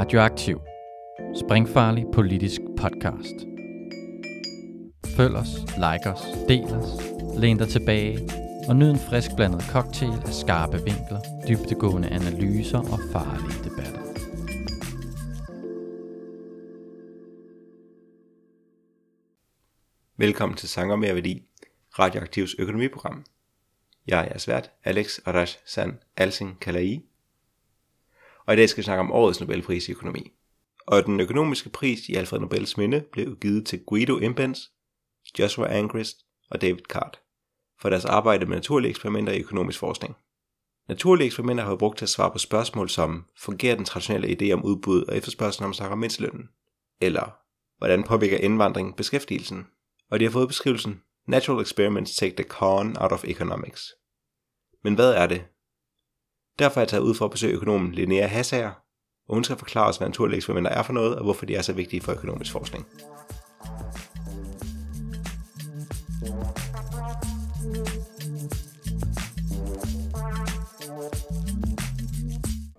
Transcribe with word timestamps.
Radioaktiv. 0.00 0.60
Springfarlig 1.34 2.04
politisk 2.12 2.60
podcast. 2.76 3.34
Følg 5.16 5.36
os, 5.36 5.48
like 5.84 6.10
os, 6.10 6.22
del 6.48 6.64
os, 6.64 6.88
læn 7.38 7.58
dig 7.58 7.68
tilbage 7.68 8.18
og 8.68 8.76
nyd 8.76 8.90
en 8.90 8.98
frisk 8.98 9.30
blandet 9.36 9.62
cocktail 9.62 10.12
af 10.26 10.32
skarpe 10.32 10.76
vinkler, 10.76 11.20
dybtegående 11.48 12.08
analyser 12.08 12.78
og 12.78 12.98
farlige 13.12 13.64
debatter. 13.64 14.00
Velkommen 20.16 20.56
til 20.56 20.68
Sanger 20.68 20.96
med 20.96 21.14
Værdi, 21.14 21.42
Radioaktivs 21.98 22.54
økonomiprogram. 22.58 23.24
Jeg 24.06 24.20
er 24.20 24.24
jeres 24.24 24.48
vært, 24.48 24.70
Alex 24.84 25.18
Arash 25.26 25.58
San 25.64 25.98
Alsing 26.16 26.60
Kalai. 26.60 27.09
Og 28.50 28.54
i 28.54 28.56
dag 28.56 28.68
skal 28.68 28.78
vi 28.78 28.84
snakke 28.84 29.00
om 29.00 29.12
årets 29.12 29.40
Nobelpris 29.40 29.88
i 29.88 29.92
økonomi. 29.92 30.32
Og 30.86 31.06
den 31.06 31.20
økonomiske 31.20 31.70
pris 31.70 32.08
i 32.08 32.14
Alfred 32.14 32.40
Nobels 32.40 32.76
minde 32.76 33.04
blev 33.12 33.36
givet 33.36 33.66
til 33.66 33.84
Guido 33.86 34.18
Imbens, 34.18 34.70
Joshua 35.38 35.68
Angrist 35.68 36.16
og 36.50 36.60
David 36.60 36.82
Card 36.88 37.20
for 37.80 37.90
deres 37.90 38.04
arbejde 38.04 38.46
med 38.46 38.56
naturlige 38.56 38.90
eksperimenter 38.90 39.32
i 39.32 39.40
økonomisk 39.40 39.78
forskning. 39.78 40.16
Naturlige 40.88 41.26
eksperimenter 41.26 41.64
har 41.64 41.70
været 41.70 41.78
brugt 41.78 41.98
til 41.98 42.04
at 42.04 42.08
svare 42.08 42.30
på 42.30 42.38
spørgsmål 42.38 42.88
som, 42.88 43.24
fungerer 43.38 43.76
den 43.76 43.84
traditionelle 43.84 44.28
idé 44.28 44.52
om 44.52 44.64
udbud 44.64 45.04
og 45.04 45.16
efterspørgsel, 45.16 45.62
når 45.62 45.68
man 45.68 45.74
snakker 45.74 45.92
om 45.92 45.98
mindstlønnen? 45.98 46.48
Eller, 47.00 47.36
hvordan 47.78 48.04
påvirker 48.04 48.38
indvandring 48.38 48.96
beskæftigelsen? 48.96 49.66
Og 50.10 50.20
de 50.20 50.24
har 50.24 50.32
fået 50.32 50.48
beskrivelsen, 50.48 51.02
Natural 51.26 51.62
experiments 51.62 52.16
take 52.16 52.36
the 52.36 52.48
con 52.48 52.96
out 53.00 53.12
of 53.12 53.24
economics. 53.24 53.82
Men 54.84 54.94
hvad 54.94 55.12
er 55.14 55.26
det? 55.26 55.44
Derfor 56.60 56.80
er 56.80 56.82
jeg 56.82 56.88
taget 56.88 57.02
ud 57.02 57.14
for 57.14 57.24
at 57.24 57.30
besøge 57.30 57.54
økonomen 57.54 57.92
Linnea 57.92 58.26
Hassager, 58.26 58.70
og 59.28 59.34
hun 59.34 59.44
skal 59.44 59.56
forklare 59.56 59.88
os, 59.88 59.96
hvad 59.96 60.08
naturlige 60.08 60.36
eksperimenter 60.36 60.70
er 60.70 60.82
for 60.82 60.92
noget, 60.92 61.16
og 61.16 61.24
hvorfor 61.24 61.46
de 61.46 61.54
er 61.54 61.62
så 61.62 61.72
vigtige 61.72 62.00
for 62.00 62.12
økonomisk 62.12 62.52
forskning. 62.52 62.86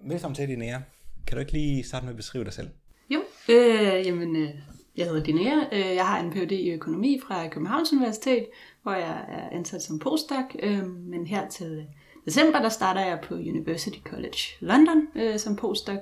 Velkommen 0.04 0.36
til, 0.36 0.48
Linnea. 0.48 0.80
Kan 1.28 1.36
du 1.36 1.40
ikke 1.40 1.52
lige 1.52 1.84
starte 1.84 2.06
med 2.06 2.14
at 2.14 2.18
beskrive 2.18 2.44
dig 2.44 2.54
selv? 2.54 2.70
Jo, 3.10 3.20
øh, 3.50 4.06
jamen, 4.06 4.36
øh, 4.36 4.50
jeg 4.98 5.06
hedder 5.06 5.24
Linnea. 5.24 5.56
Øh, 5.72 5.96
jeg 5.96 6.08
har 6.08 6.20
en 6.20 6.32
Ph.D. 6.32 6.52
i 6.52 6.72
økonomi 6.72 7.20
fra 7.28 7.48
Københavns 7.48 7.94
Universitet, 7.94 8.46
hvor 8.84 8.94
jeg 8.94 9.26
er 9.28 9.50
ansat 9.50 9.84
som 9.84 10.00
postdoc. 10.00 10.46
Øh, 10.60 10.88
men 10.88 11.28
her 11.28 11.50
til 11.50 11.88
december, 12.26 12.62
der 12.62 12.70
starter 12.70 13.02
jeg 13.02 13.20
på 13.24 13.34
University 13.34 14.00
College 14.04 14.38
London 14.60 15.08
øh, 15.16 15.40
som 15.40 15.56
postdoc. 15.56 16.00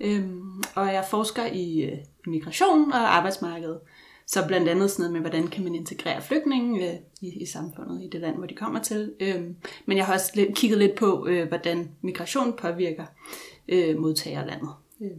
Øh, 0.00 0.26
og 0.74 0.86
jeg 0.86 1.04
forsker 1.10 1.46
i 1.46 1.80
øh, 1.80 1.98
migration 2.26 2.92
og 2.92 3.16
arbejdsmarkedet. 3.16 3.80
Så 4.26 4.46
blandt 4.46 4.68
andet 4.68 4.90
sådan 4.90 5.02
noget 5.02 5.12
med, 5.12 5.20
hvordan 5.20 5.48
kan 5.48 5.64
man 5.64 5.74
integrere 5.74 6.22
flygtninge 6.22 6.92
øh, 6.92 6.98
i, 7.20 7.42
i 7.42 7.46
samfundet, 7.46 8.02
i 8.02 8.08
det 8.12 8.20
land, 8.20 8.36
hvor 8.36 8.46
de 8.46 8.54
kommer 8.54 8.82
til. 8.82 9.14
Øh, 9.20 9.42
men 9.86 9.96
jeg 9.96 10.06
har 10.06 10.14
også 10.14 10.32
lidt, 10.34 10.56
kigget 10.56 10.78
lidt 10.78 10.94
på, 10.94 11.26
øh, 11.26 11.48
hvordan 11.48 11.90
migration 12.00 12.56
påvirker 12.56 13.06
øh, 13.68 13.98
modtagerlandet. 13.98 14.70
Øh, 15.00 15.10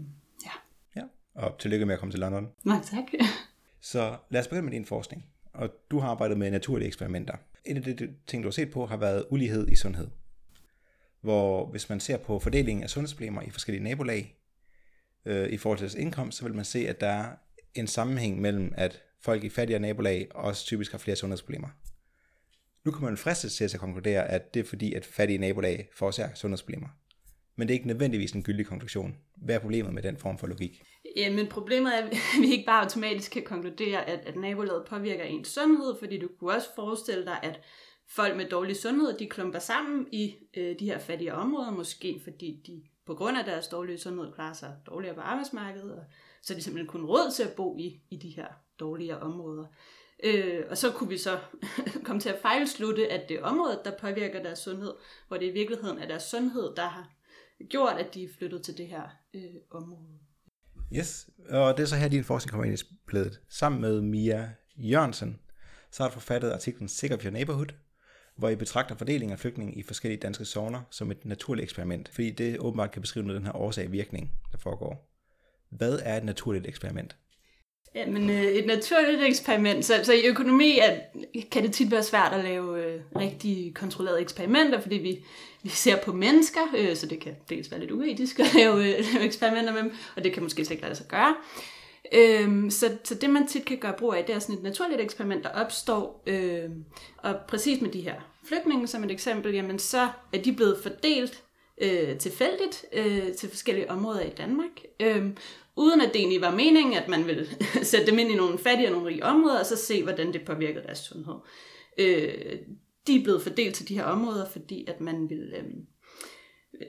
ja. 0.46 0.52
Ja, 0.96 1.04
og 1.36 1.58
tillykke 1.60 1.86
med 1.86 1.94
at 1.94 2.00
komme 2.00 2.12
til 2.12 2.20
London. 2.20 2.48
Nej, 2.64 2.80
tak. 2.84 3.04
Så 3.82 4.16
lad 4.30 4.42
os 4.42 4.48
begynde 4.48 4.64
med 4.64 4.72
din 4.72 4.86
forskning. 4.86 5.26
Og 5.54 5.70
du 5.92 6.00
har 6.00 6.10
arbejdet 6.10 6.38
med 6.38 6.52
naturlige 6.52 6.88
eksperimenter. 6.88 7.34
En 7.66 7.78
af 7.78 7.84
de 7.84 8.10
ting, 8.28 8.44
du 8.44 8.48
har 8.48 8.52
set 8.52 8.72
på, 8.72 8.86
har 8.86 8.98
været 8.98 9.26
ulighed 9.30 9.68
i 9.68 9.76
sundhed. 9.76 10.08
Hvor 11.28 11.66
hvis 11.66 11.90
man 11.90 12.00
ser 12.00 12.18
på 12.18 12.40
fordelingen 12.40 12.84
af 12.84 12.90
sundhedsproblemer 12.90 13.42
i 13.42 13.50
forskellige 13.50 13.84
nabolag, 13.84 14.38
øh, 15.26 15.50
i 15.50 15.58
forhold 15.58 15.78
til 15.78 15.84
deres 15.84 15.96
indkomst, 15.96 16.38
så 16.38 16.44
vil 16.44 16.56
man 16.56 16.66
se, 16.66 16.88
at 16.88 17.02
der 17.02 17.08
er 17.08 17.32
en 17.76 17.88
sammenhæng 17.88 18.42
mellem, 18.42 18.74
at 18.76 19.04
folk 19.22 19.44
i 19.44 19.50
fattigere 19.50 19.82
nabolag 19.82 20.28
også 20.36 20.66
typisk 20.66 20.92
har 20.92 20.98
flere 20.98 21.16
sundhedsproblemer. 21.16 21.68
Nu 22.86 22.92
kan 22.92 23.06
man 23.06 23.18
fristes 23.18 23.56
til 23.56 23.64
at 23.64 23.80
konkludere, 23.80 24.28
at 24.28 24.54
det 24.54 24.60
er 24.60 24.64
fordi, 24.64 24.94
at 24.94 25.06
fattige 25.06 25.38
nabolag 25.38 25.90
forårsager 25.96 26.34
sundhedsproblemer. 26.36 26.88
Men 27.56 27.68
det 27.68 27.74
er 27.74 27.78
ikke 27.78 27.88
nødvendigvis 27.88 28.32
en 28.32 28.44
gyldig 28.44 28.66
konklusion. 28.66 29.18
Hvad 29.36 29.56
er 29.56 29.60
problemet 29.60 29.94
med 29.94 30.04
den 30.04 30.18
form 30.18 30.38
for 30.38 30.48
logik? 30.48 30.84
Ja, 31.16 31.34
men 31.34 31.48
problemet 31.48 31.96
er, 31.96 31.98
at 31.98 32.18
vi 32.42 32.52
ikke 32.52 32.66
bare 32.66 32.84
automatisk 32.84 33.32
kan 33.32 33.44
konkludere, 33.44 34.10
at, 34.10 34.20
at 34.26 34.36
nabolaget 34.36 34.86
påvirker 34.90 35.24
ens 35.24 35.48
sundhed, 35.48 35.96
fordi 36.00 36.20
du 36.20 36.30
kunne 36.40 36.54
også 36.54 36.68
forestille 36.76 37.26
dig, 37.26 37.40
at 37.44 37.60
folk 38.10 38.38
med 38.38 38.50
dårlig 38.50 38.76
sundhed, 38.76 39.18
de 39.18 39.30
klumper 39.30 39.60
sammen 39.60 40.08
i 40.12 40.36
øh, 40.58 40.80
de 40.80 40.86
her 40.86 41.00
fattige 41.00 41.34
områder, 41.34 41.72
måske 41.72 42.22
fordi 42.24 42.62
de 42.68 42.84
på 43.06 43.16
grund 43.16 43.38
af 43.38 43.46
deres 43.46 43.68
dårlige 43.68 43.98
sundhed 43.98 44.34
klarer 44.34 44.54
sig 44.54 44.76
dårligere 44.86 45.16
på 45.16 45.22
arbejdsmarkedet, 45.22 45.94
og 45.94 46.04
så 46.42 46.54
er 46.54 46.58
de 46.58 46.64
simpelthen 46.64 46.88
kun 46.88 47.06
råd 47.06 47.32
til 47.36 47.44
at 47.44 47.54
bo 47.54 47.78
i, 47.78 48.02
i 48.10 48.18
de 48.18 48.30
her 48.30 48.48
dårligere 48.80 49.20
områder. 49.20 49.66
Øh, 50.24 50.64
og 50.70 50.78
så 50.78 50.92
kunne 50.92 51.10
vi 51.10 51.18
så 51.18 51.40
komme 52.06 52.20
til 52.20 52.30
at 52.30 52.40
fejlslutte, 52.42 53.12
at 53.12 53.30
det 53.30 53.38
er 53.38 53.44
området, 53.44 53.80
der 53.86 53.98
påvirker 53.98 54.44
deres 54.44 54.60
sundhed, 54.60 54.94
hvor 55.28 55.38
det 55.38 55.46
i 55.46 55.52
virkeligheden 55.52 56.00
er 56.00 56.08
deres 56.08 56.24
sundhed, 56.24 56.76
der 56.76 56.88
har 56.88 57.10
gjort, 57.70 57.98
at 57.98 58.14
de 58.14 58.24
er 58.24 58.30
flyttet 58.38 58.62
til 58.62 58.78
det 58.78 58.88
her 58.88 59.04
øh, 59.34 59.42
område. 59.72 60.20
Yes, 60.94 61.30
og 61.50 61.78
det 61.78 61.84
er 61.84 61.88
så 61.88 61.96
her, 61.96 62.08
din 62.08 62.24
forskning 62.24 62.52
kommer 62.52 62.66
ind 62.66 62.74
i 62.74 62.78
spillet. 62.78 63.42
Sammen 63.50 63.82
med 63.82 64.02
Mia 64.02 64.50
Jørgensen, 64.78 65.40
så 65.92 66.04
har 66.04 66.10
du 66.10 66.14
forfattet 66.14 66.52
artiklen 66.52 66.90
Sick 66.90 67.14
of 67.14 67.24
Your 67.26 67.32
Neighborhood, 67.32 67.68
hvor 68.38 68.50
I 68.50 68.56
betragter 68.56 68.96
fordelingen 68.96 69.34
af 69.34 69.40
flygtninge 69.40 69.74
i 69.74 69.84
forskellige 69.84 70.20
danske 70.20 70.46
zoner 70.46 70.82
som 70.92 71.12
et 71.12 71.26
naturligt 71.26 71.64
eksperiment, 71.64 72.10
fordi 72.14 72.32
det 72.32 72.60
åbenbart 72.60 72.92
kan 72.92 73.02
beskrive 73.02 73.26
noget 73.26 73.40
den 73.40 73.46
her 73.46 73.56
årsag-virkning, 73.56 74.32
der 74.52 74.58
foregår. 74.58 75.10
Hvad 75.70 76.00
er 76.04 76.18
et 76.18 76.24
naturligt 76.24 76.68
eksperiment? 76.68 77.16
Jamen, 77.96 78.30
øh, 78.30 78.44
et 78.44 78.66
naturligt 78.66 79.24
eksperiment. 79.24 79.86
Så, 79.86 79.94
så 80.04 80.14
i 80.14 80.26
økonomi 80.26 80.80
er, 80.80 81.00
kan 81.52 81.64
det 81.64 81.74
tit 81.74 81.92
være 81.92 82.04
svært 82.04 82.34
at 82.34 82.44
lave 82.44 82.86
øh, 82.86 83.02
rigtig 83.16 83.74
kontrollerede 83.76 84.22
eksperimenter, 84.22 84.82
fordi 84.82 84.96
vi, 84.96 85.24
vi 85.64 85.70
ser 85.70 85.98
på 85.98 86.14
mennesker, 86.14 86.62
øh, 86.78 86.96
så 86.96 87.08
det 87.08 87.20
kan 87.20 87.36
dels 87.50 87.72
være 87.72 87.80
lidt 87.80 87.92
uetisk 87.92 88.40
at 88.40 88.54
lave, 88.54 88.74
øh, 88.74 89.06
lave 89.14 89.26
eksperimenter 89.30 89.74
med 89.74 89.82
dem, 89.84 89.92
og 90.16 90.24
det 90.24 90.34
kan 90.34 90.44
måske 90.44 90.66
slet 90.66 90.72
ikke 90.76 90.84
lade 90.84 90.96
sig 90.96 91.08
gøre. 91.08 91.36
Øhm, 92.14 92.70
så, 92.70 92.98
så 93.04 93.16
det 93.16 93.30
man 93.30 93.48
tit 93.48 93.66
kan 93.66 93.78
gøre 93.78 93.94
brug 93.98 94.14
af, 94.14 94.24
det 94.26 94.36
er 94.36 94.40
sådan 94.40 94.56
et 94.56 94.64
naturligt 94.64 95.02
eksperiment, 95.02 95.44
der 95.44 95.50
opstår, 95.50 96.24
Øhm, 96.28 96.86
og 97.18 97.36
præcis 97.48 97.82
med 97.82 97.92
de 97.92 98.02
her 98.02 98.16
flygtninge 98.44 98.88
som 98.88 99.04
et 99.04 99.12
eksempel, 99.12 99.54
jamen 99.54 99.80
så 99.80 100.10
er 100.34 100.42
de 100.42 100.54
blevet 100.54 100.80
fordelt 100.84 101.44
øh, 101.82 102.18
tilfældigt 102.18 102.86
øh, 102.94 103.34
til 103.34 103.50
forskellige 103.50 103.92
områder 103.92 104.22
i 104.22 104.30
Danmark, 104.30 104.72
Øhm, 105.00 105.38
uden 105.76 106.02
at 106.02 106.14
det 106.14 106.20
egentlig 106.20 106.42
var 106.42 106.56
meningen, 106.56 106.94
at 106.94 107.08
man 107.08 107.28
ville 107.28 107.48
sætte 107.92 108.12
dem 108.12 108.20
ind 108.20 108.32
i 108.32 108.36
nogle 108.36 108.58
fattige 108.58 108.88
og 108.88 108.92
nogle 108.92 109.08
rige 109.08 109.26
områder, 109.26 109.60
og 109.60 109.66
så 109.66 109.76
se, 109.76 110.04
hvordan 110.04 110.34
det 110.34 110.46
påvirkede 110.46 110.84
deres 110.84 111.00
sundhed. 111.00 111.36
Øh, 111.98 112.58
de 113.08 113.16
er 113.16 113.24
blevet 113.24 113.42
fordelt 113.42 113.76
til 113.76 113.90
de 113.90 113.96
her 113.96 114.04
områder, 114.04 114.50
fordi 114.50 114.86
at 114.88 115.02
man 115.02 115.30
ville, 115.30 115.58
øh, 115.58 115.64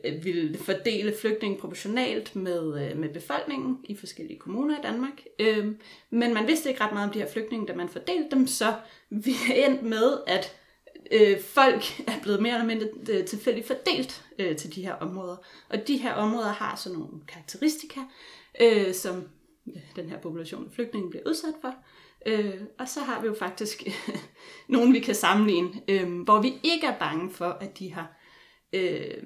Øh, 0.04 0.25
ville 0.25 0.59
fordele 0.59 1.15
flygtninge 1.21 1.59
proportionalt 1.59 2.37
med, 2.37 2.91
øh, 2.91 2.99
med 2.99 3.09
befolkningen 3.09 3.78
i 3.84 3.97
forskellige 3.97 4.38
kommuner 4.38 4.78
i 4.78 4.82
Danmark. 4.82 5.22
Øh, 5.38 5.66
men 6.10 6.34
man 6.34 6.47
vidste 6.47 6.69
ikke 6.69 6.84
ret 6.84 6.93
meget 6.93 7.06
om 7.06 7.12
de 7.12 7.19
her 7.19 7.28
flygtninge, 7.32 7.66
da 7.66 7.75
man 7.75 7.88
fordelte 7.88 8.37
dem, 8.37 8.47
så 8.47 8.75
vi 9.10 9.34
er 9.50 9.66
endt 9.66 9.82
med, 9.82 10.19
at 10.27 10.56
øh, 11.12 11.41
folk 11.41 12.00
er 12.06 12.22
blevet 12.22 12.43
mere 12.43 12.54
eller 12.54 12.66
mindre 12.66 12.87
øh, 13.10 13.25
tilfældigt 13.25 13.66
fordelt 13.66 14.25
øh, 14.38 14.56
til 14.56 14.75
de 14.75 14.82
her 14.82 14.94
områder. 14.94 15.37
Og 15.69 15.88
de 15.88 15.97
her 15.97 16.12
områder 16.12 16.53
har 16.53 16.77
sådan 16.77 16.98
nogle 16.98 17.21
karakteristika, 17.28 18.00
øh, 18.60 18.94
som 18.94 19.28
den 19.97 20.09
her 20.09 20.19
population 20.19 20.66
af 20.66 20.72
flygtninge 20.72 21.10
bliver 21.10 21.22
udsat 21.27 21.54
for. 21.60 21.75
Øh, 22.27 22.60
og 22.78 22.88
så 22.88 23.00
har 23.00 23.21
vi 23.21 23.27
jo 23.27 23.34
faktisk 23.38 23.82
nogen, 24.69 24.93
vi 24.93 25.00
kan 25.00 25.15
sammenligne, 25.15 25.71
øh, 25.88 26.21
hvor 26.21 26.43
vi 26.43 26.54
ikke 26.62 26.87
er 26.87 26.98
bange 26.98 27.30
for, 27.30 27.48
at 27.60 27.78
de 27.78 27.92
har 27.92 28.18
øh, 28.72 29.22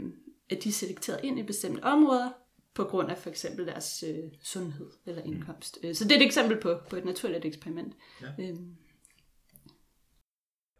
at 0.52 0.64
de 0.64 0.68
er 0.68 0.72
selekteret 0.72 1.20
ind 1.24 1.38
i 1.38 1.42
bestemte 1.42 1.84
områder, 1.84 2.30
på 2.74 2.84
grund 2.84 3.10
af 3.10 3.18
for 3.18 3.30
eksempel 3.30 3.66
deres 3.66 4.04
øh, 4.08 4.24
sundhed 4.42 4.90
eller 5.06 5.22
indkomst. 5.22 5.78
Mm. 5.82 5.94
Så 5.94 6.04
det 6.04 6.12
er 6.12 6.16
et 6.16 6.26
eksempel 6.26 6.60
på, 6.60 6.80
på 6.90 6.96
et 6.96 7.04
naturligt 7.04 7.44
eksperiment. 7.44 7.94
Ja. 8.22 8.28
Øhm. 8.38 8.76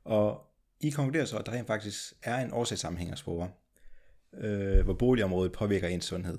Og 0.05 0.47
I 0.81 0.91
konkluderer 0.91 1.25
så, 1.25 1.39
at 1.39 1.47
der 1.47 1.53
rent 1.53 1.67
faktisk 1.67 2.13
er 2.23 2.45
en 2.45 2.53
årsagssammenhæng 2.53 3.13
at 3.13 3.19
spore, 3.19 3.51
øh, 4.35 4.85
hvor 4.85 4.95
boligområdet 4.95 5.53
påvirker 5.53 5.89
ens 5.89 6.05
sundhed. 6.05 6.39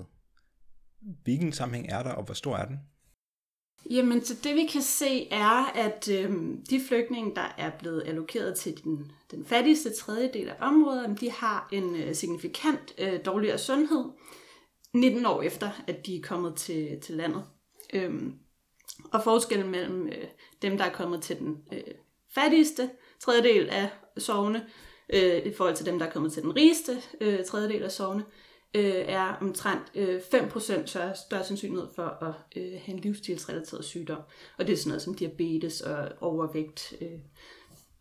Hvilken 1.00 1.52
sammenhæng 1.52 1.88
er 1.88 2.02
der, 2.02 2.10
og 2.10 2.24
hvor 2.24 2.34
stor 2.34 2.56
er 2.56 2.66
den? 2.66 2.80
Jamen, 3.90 4.24
så 4.24 4.34
det 4.44 4.54
vi 4.54 4.66
kan 4.66 4.82
se 4.82 5.28
er, 5.30 5.72
at 5.74 6.08
øh, 6.08 6.32
de 6.70 6.80
flygtninge, 6.88 7.34
der 7.34 7.54
er 7.58 7.70
blevet 7.70 8.02
allokeret 8.06 8.56
til 8.56 8.84
den, 8.84 9.12
den 9.30 9.44
fattigste 9.46 9.92
tredjedel 9.92 10.48
af 10.48 10.56
området, 10.60 11.20
de 11.20 11.30
har 11.30 11.68
en 11.72 11.96
øh, 11.96 12.14
signifikant 12.14 12.94
øh, 12.98 13.20
dårligere 13.26 13.58
sundhed 13.58 14.04
19 14.92 15.26
år 15.26 15.42
efter, 15.42 15.70
at 15.86 16.06
de 16.06 16.16
er 16.16 16.22
kommet 16.22 16.54
til, 16.54 17.00
til 17.00 17.14
landet. 17.14 17.44
Øh, 17.92 18.22
og 19.12 19.24
forskellen 19.24 19.70
mellem 19.70 20.06
øh, 20.06 20.28
dem, 20.62 20.78
der 20.78 20.84
er 20.84 20.92
kommet 20.92 21.22
til 21.22 21.38
den 21.38 21.58
øh, 21.72 21.94
fattigste 22.34 22.90
tredjedel 23.20 23.68
af 23.68 23.88
sovne, 24.18 24.66
øh, 25.12 25.46
i 25.46 25.52
forhold 25.54 25.76
til 25.76 25.86
dem, 25.86 25.98
der 25.98 26.06
er 26.06 26.10
kommet 26.10 26.32
til 26.32 26.42
den 26.42 26.56
rigeste 26.56 27.02
øh, 27.20 27.44
tredjedel 27.44 27.82
af 27.82 27.90
sovne, 27.92 28.20
øh, 28.22 28.43
er 28.74 29.36
omtrent 29.40 29.82
øh, 29.94 30.20
5% 30.34 30.86
større, 30.86 31.16
større 31.16 31.44
sandsynlighed 31.44 31.88
for 31.94 32.02
at 32.02 32.34
øh, 32.56 32.80
have 32.84 32.94
en 32.96 32.98
livsstilsrelateret 32.98 33.84
sygdom. 33.84 34.20
Og 34.58 34.66
det 34.66 34.72
er 34.72 34.76
sådan 34.76 34.88
noget 34.88 35.02
som 35.02 35.14
diabetes 35.14 35.80
og 35.80 36.08
overvægt 36.20 36.94
øh, 37.00 37.18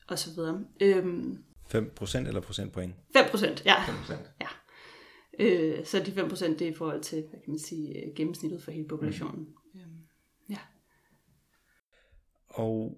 og 0.08 0.20
så 0.20 0.30
videre. 0.36 0.66
Øhm, 0.82 1.44
5% 1.76 2.18
eller 2.18 2.42
procentpoint? 2.42 2.96
5%, 3.18 3.64
ja. 3.66 3.76
5%. 3.76 4.14
ja. 4.42 4.48
Øh, 5.40 5.86
så 5.86 6.00
de 6.00 6.12
5% 6.12 6.46
det 6.46 6.62
er 6.62 6.72
i 6.72 6.74
forhold 6.74 7.02
til, 7.02 7.22
hvad 7.30 7.40
kan 7.40 7.52
man 7.52 7.60
sige, 7.60 8.06
øh, 8.06 8.16
gennemsnittet 8.16 8.64
for 8.64 8.72
hele 8.72 8.88
populationen. 8.88 9.48
Mm. 9.74 9.80
Øhm, 9.80 9.98
ja. 10.50 10.58
Og 12.48 12.98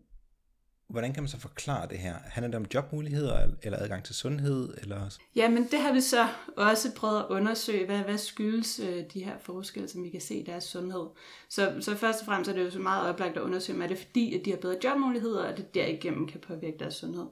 hvordan 0.90 1.14
kan 1.14 1.24
man 1.24 1.28
så 1.28 1.40
forklare 1.40 1.88
det 1.88 1.98
her? 1.98 2.16
Handler 2.26 2.48
det 2.48 2.56
om 2.56 2.66
jobmuligheder 2.74 3.48
eller 3.64 3.80
adgang 3.82 4.04
til 4.04 4.16
sundhed? 4.16 4.74
Eller... 4.82 5.18
Ja, 5.36 5.50
men 5.50 5.68
det 5.72 5.80
har 5.80 5.94
vi 5.94 6.02
så 6.02 6.28
også 6.58 6.96
prøvet 6.96 7.20
at 7.20 7.26
undersøge, 7.30 7.86
hvad, 7.86 8.00
hvad 8.00 8.18
skyldes 8.18 8.80
øh, 8.80 9.04
de 9.14 9.24
her 9.24 9.38
forskelle, 9.42 9.90
som 9.90 10.04
vi 10.04 10.10
kan 10.10 10.22
se 10.22 10.36
i 10.36 10.44
deres 10.44 10.64
sundhed. 10.64 11.06
Så, 11.50 11.74
så 11.80 11.96
først 11.96 12.20
og 12.20 12.26
fremmest 12.26 12.50
er 12.50 12.54
det 12.54 12.66
jo 12.66 12.72
så 12.72 12.80
meget 12.80 13.10
oplagt 13.10 13.38
at 13.38 13.44
undersøge, 13.44 13.76
om 13.78 13.82
er 13.82 13.88
det 13.88 13.98
fordi, 13.98 14.40
at 14.40 14.46
de 14.46 14.50
har 14.50 14.58
bedre 14.58 14.78
jobmuligheder, 14.84 15.52
og 15.52 15.58
det 15.58 15.74
derigennem 15.74 16.28
kan 16.28 16.40
påvirke 16.40 16.78
deres 16.80 16.94
sundhed. 16.94 17.26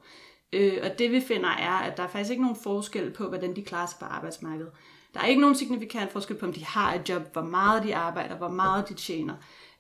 Øh, 0.54 0.78
og 0.84 1.00
det 1.00 1.12
vi 1.12 1.22
finder 1.22 1.50
er, 1.50 1.78
at 1.78 1.98
der 1.98 2.04
er 2.04 2.08
faktisk 2.08 2.32
ikke 2.32 2.44
nogen 2.44 2.58
forskel 2.64 3.12
på, 3.12 3.28
hvordan 3.28 3.56
de 3.56 3.64
klarer 3.64 3.88
sig 3.88 4.00
på 4.00 4.06
arbejdsmarkedet. 4.06 4.72
Der 5.14 5.20
er 5.20 5.26
ikke 5.26 5.42
nogen 5.42 5.56
signifikant 5.56 6.12
forskel 6.12 6.38
på, 6.38 6.46
om 6.46 6.54
de 6.54 6.66
har 6.66 6.94
et 6.94 7.10
job, 7.10 7.34
hvor 7.34 7.42
meget 7.42 7.84
de 7.84 7.96
arbejder, 7.96 8.38
hvor 8.38 8.50
meget 8.50 8.90
de 8.90 8.94
tjener, 8.94 9.34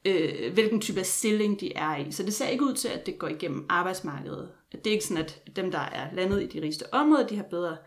øh, 0.05 0.53
hvilken 0.53 0.81
type 0.81 0.99
af 0.99 1.05
stilling 1.05 1.59
de 1.59 1.73
er 1.73 1.97
i. 1.97 2.11
Så 2.11 2.23
det 2.23 2.33
ser 2.33 2.47
ikke 2.47 2.63
ud 2.63 2.73
til, 2.73 2.87
at 2.87 3.05
det 3.05 3.19
går 3.19 3.27
igennem 3.27 3.65
arbejdsmarkedet. 3.69 4.49
Det 4.71 4.87
er 4.87 4.91
ikke 4.91 5.05
sådan, 5.05 5.23
at 5.23 5.41
dem, 5.55 5.71
der 5.71 5.79
er 5.79 6.13
landet 6.13 6.43
i 6.43 6.47
de 6.47 6.61
rigeste 6.61 6.93
områder, 6.93 7.27
de 7.27 7.35
har 7.35 7.43
bedre 7.43 7.77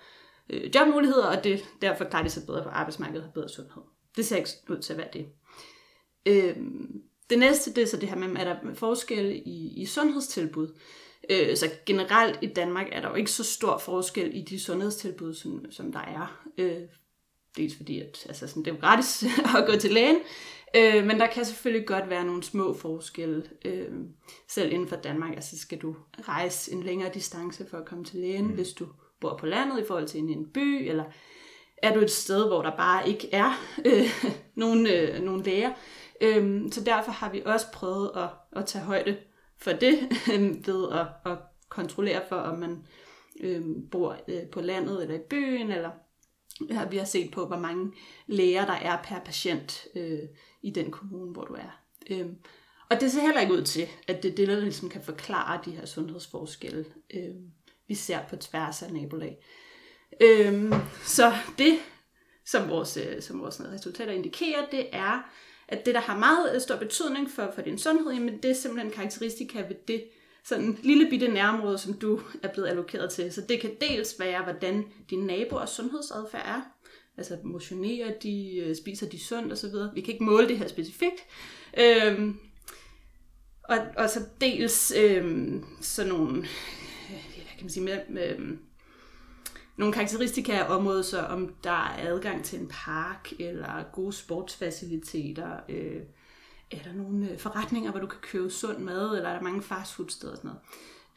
øh, 0.51 0.75
jobmuligheder, 0.75 1.27
og 1.27 1.45
det, 1.45 1.65
derfor 1.83 2.05
klarer 2.05 2.25
de 2.25 2.31
sig 2.31 2.43
bedre 2.47 2.63
på 2.63 2.69
arbejdsmarkedet 2.69 3.23
og 3.23 3.29
har 3.29 3.33
bedre 3.33 3.49
sundhed. 3.49 3.83
Det 4.17 4.27
ser 4.27 4.37
ikke 4.37 4.51
ud 4.69 4.79
til 4.79 4.93
at 4.93 4.99
være 4.99 5.09
det. 5.13 5.27
Øh, 6.27 6.57
det 7.31 7.39
næste, 7.39 7.75
det 7.75 7.83
er 7.83 7.87
så 7.87 7.97
det 7.97 8.09
her 8.09 8.17
med, 8.17 8.41
at 8.41 8.47
der 8.47 8.71
er 8.71 8.75
forskel 8.75 9.43
i, 9.45 9.83
i 9.83 9.87
sundhedstilbud. 9.87 10.79
Øh, 11.31 11.57
så 11.57 11.71
generelt 11.87 12.39
i 12.43 12.47
Danmark 12.47 12.87
er 12.93 13.01
der 13.01 13.09
jo 13.09 13.15
ikke 13.15 13.31
så 13.31 13.45
stor 13.45 13.79
forskel 13.79 14.37
i 14.37 14.43
de 14.43 14.61
sundhedstilbud, 14.61 15.35
som, 15.35 15.65
som 15.71 15.93
der 15.93 16.01
er. 16.01 16.43
Øh, 16.59 16.83
dels 17.57 17.77
fordi, 17.77 18.01
at 18.01 18.27
altså 18.29 18.47
sådan, 18.47 18.65
det 18.65 18.71
er 18.71 18.75
jo 18.75 18.81
gratis 18.81 19.25
at 19.59 19.67
gå 19.67 19.77
til 19.77 19.93
lægen, 19.93 20.17
øh, 20.77 21.07
men 21.07 21.21
der 21.21 21.27
kan 21.27 21.45
selvfølgelig 21.45 21.87
godt 21.87 22.11
være 22.11 22.25
nogle 22.25 22.43
små 22.43 22.75
forskelle. 22.75 23.45
Øh, 23.65 23.89
selv 24.49 24.73
inden 24.73 24.89
for 24.89 24.97
Danmark, 24.97 25.35
altså 25.35 25.59
skal 25.59 25.79
du 25.79 25.97
rejse 26.29 26.73
en 26.73 26.83
længere 26.83 27.11
distance 27.15 27.67
for 27.71 27.79
at 27.79 27.87
komme 27.87 28.05
til 28.05 28.21
lægen, 28.21 28.47
mm. 28.47 28.55
hvis 28.55 28.73
du 28.73 28.87
bor 29.21 29.37
på 29.37 29.47
landet 29.47 29.81
i 29.81 29.87
forhold 29.87 30.09
til 30.09 30.21
en, 30.21 30.31
en 30.31 30.47
by, 30.55 30.89
eller 30.89 31.05
er 31.77 31.95
du 31.95 32.01
et 32.01 32.11
sted, 32.11 32.47
hvor 32.47 32.63
der 32.63 32.77
bare 32.77 33.09
ikke 33.09 33.29
er 33.33 33.53
øh, 33.85 34.25
nogen, 34.55 34.87
øh, 34.87 35.23
nogen 35.23 35.43
læger. 35.43 35.71
Øh, 36.21 36.73
så 36.73 36.85
derfor 36.85 37.13
har 37.13 37.31
vi 37.31 37.43
også 37.47 37.67
prøvet 37.73 38.11
at, 38.17 38.29
at 38.53 38.67
tage 38.67 38.85
højde 38.85 39.17
for 39.59 39.73
det, 39.73 39.99
ved 40.67 40.93
at, 40.93 41.33
at 41.33 41.39
kontrollere 41.69 42.23
for, 42.29 42.37
om 42.37 42.59
man 42.59 42.87
øh, 43.41 43.65
bor 43.91 44.17
øh, 44.29 44.47
på 44.53 44.61
landet 44.61 45.03
eller 45.03 45.15
i 45.15 45.23
byen, 45.31 45.73
eller 45.73 45.91
vi 46.91 46.97
har 46.97 47.05
set 47.05 47.31
på, 47.31 47.47
hvor 47.47 47.59
mange 47.59 47.93
læger 48.27 48.67
der 48.67 48.73
er 48.73 49.03
per 49.03 49.19
patient 49.25 49.87
øh, 49.95 50.23
i 50.63 50.71
den 50.71 50.91
kommune, 50.91 51.33
hvor 51.33 51.45
du 51.45 51.55
er. 51.55 51.81
Øh, 52.11 52.27
og 52.91 53.01
det 53.01 53.13
ser 53.13 53.21
heller 53.21 53.41
ikke 53.41 53.53
ud 53.53 53.63
til, 53.63 53.89
at 54.09 54.23
det 54.23 54.31
er 54.31 54.35
det, 54.37 54.49
der 54.49 54.61
ligesom 54.61 54.89
kan 54.89 55.03
forklare 55.03 55.61
de 55.65 55.71
her 55.71 55.87
sundhedsforskelle, 55.87 56.85
øh, 57.15 57.35
vi 57.89 57.95
ser 57.95 58.19
på 58.29 58.37
tværs 58.37 58.83
af 58.83 58.93
nabolag. 58.93 59.39
Øh, 60.21 60.73
så 61.05 61.33
det, 61.59 61.79
som 62.45 62.71
vores, 62.71 62.97
øh, 62.97 63.23
som 63.23 63.41
vores 63.41 63.61
resultater 63.61 64.13
indikerer, 64.13 64.67
det 64.71 64.87
er, 64.93 65.31
at 65.69 65.87
det, 65.87 65.95
der 65.95 66.01
har 66.01 66.19
meget 66.19 66.55
øh, 66.55 66.61
stor 66.61 66.77
betydning 66.77 67.31
for, 67.31 67.53
for 67.55 67.63
din 67.63 67.79
sundhed, 67.79 68.13
jamen 68.13 68.43
det 68.43 68.51
er 68.51 68.55
simpelthen 68.55 68.93
karakteristika 68.93 69.61
ved 69.61 69.77
det 69.89 70.05
sådan 70.49 70.79
lille 70.83 71.11
bitte 71.11 71.29
nærområde, 71.29 71.79
som 71.79 71.95
du 71.95 72.21
er 72.43 72.49
blevet 72.53 72.69
allokeret 72.69 73.11
til. 73.11 73.33
Så 73.33 73.41
det 73.49 73.61
kan 73.61 73.71
dels 73.81 74.17
være, 74.19 74.43
hvordan 74.43 74.85
dine 75.11 75.27
naboers 75.27 75.71
sundhedsadfærd 75.71 76.47
er. 76.47 76.63
Altså 77.17 77.39
motionerer 77.45 78.19
de, 78.19 78.57
øh, 78.57 78.77
spiser 78.77 79.09
de 79.09 79.19
sundt 79.19 79.53
osv. 79.53 79.75
Vi 79.95 80.01
kan 80.01 80.13
ikke 80.13 80.25
måle 80.25 80.49
det 80.49 80.59
her 80.59 80.69
specifikt. 80.69 81.25
Øhm, 81.79 82.39
og, 83.63 83.79
og 83.97 84.11
så 84.11 84.21
dels 84.41 84.93
øhm, 84.97 85.65
sådan 85.81 86.13
nogle, 86.13 86.39
øh, 86.39 87.35
hvad 87.35 87.55
kan 87.57 87.65
man 87.65 87.71
sige, 87.71 87.85
med, 87.85 87.99
med, 88.09 88.37
øhm, 88.37 88.59
nogle 89.77 89.95
karakteristika 89.95 90.53
af 90.53 90.77
området, 90.77 91.05
så 91.05 91.21
om 91.21 91.55
der 91.65 91.71
er 91.71 92.13
adgang 92.13 92.45
til 92.45 92.61
en 92.61 92.69
park, 92.69 93.33
eller 93.39 93.85
gode 93.93 94.13
sportsfaciliteter, 94.13 95.51
øh, 95.69 96.01
er 96.71 96.83
der 96.85 96.93
nogle 96.93 97.31
øh, 97.31 97.39
forretninger, 97.39 97.91
hvor 97.91 98.01
du 98.01 98.07
kan 98.07 98.21
købe 98.21 98.51
sund 98.51 98.79
mad, 98.79 99.17
eller 99.17 99.29
er 99.29 99.35
der 99.35 99.43
mange 99.43 99.63
fastfoodsteder 99.63 100.33
og 100.33 100.37
sådan 100.37 100.51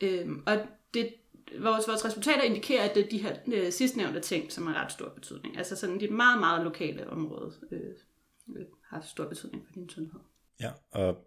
noget. 0.02 0.26
Øh, 0.28 0.38
og 0.46 0.58
det, 0.94 1.14
vores, 1.60 1.88
vores 1.88 2.06
resultater 2.06 2.42
indikerer, 2.42 2.90
at 2.90 2.96
det 2.96 3.06
er 3.06 3.10
de 3.10 3.18
her 3.18 3.36
øh, 3.48 3.72
sidstnævnte 3.72 4.20
ting, 4.20 4.52
som 4.52 4.68
har 4.68 4.84
ret 4.84 4.92
stor 4.92 5.10
betydning. 5.10 5.58
Altså 5.58 5.76
sådan 5.76 6.00
de 6.00 6.08
meget, 6.08 6.40
meget 6.40 6.64
lokale 6.64 7.10
område 7.10 7.54
øh, 7.72 7.80
øh, 8.56 8.66
har 8.84 9.02
stor 9.02 9.26
betydning 9.26 9.66
for 9.66 9.74
din 9.74 9.90
sundhed. 9.90 10.20
Ja, 10.62 10.72
og 10.92 11.18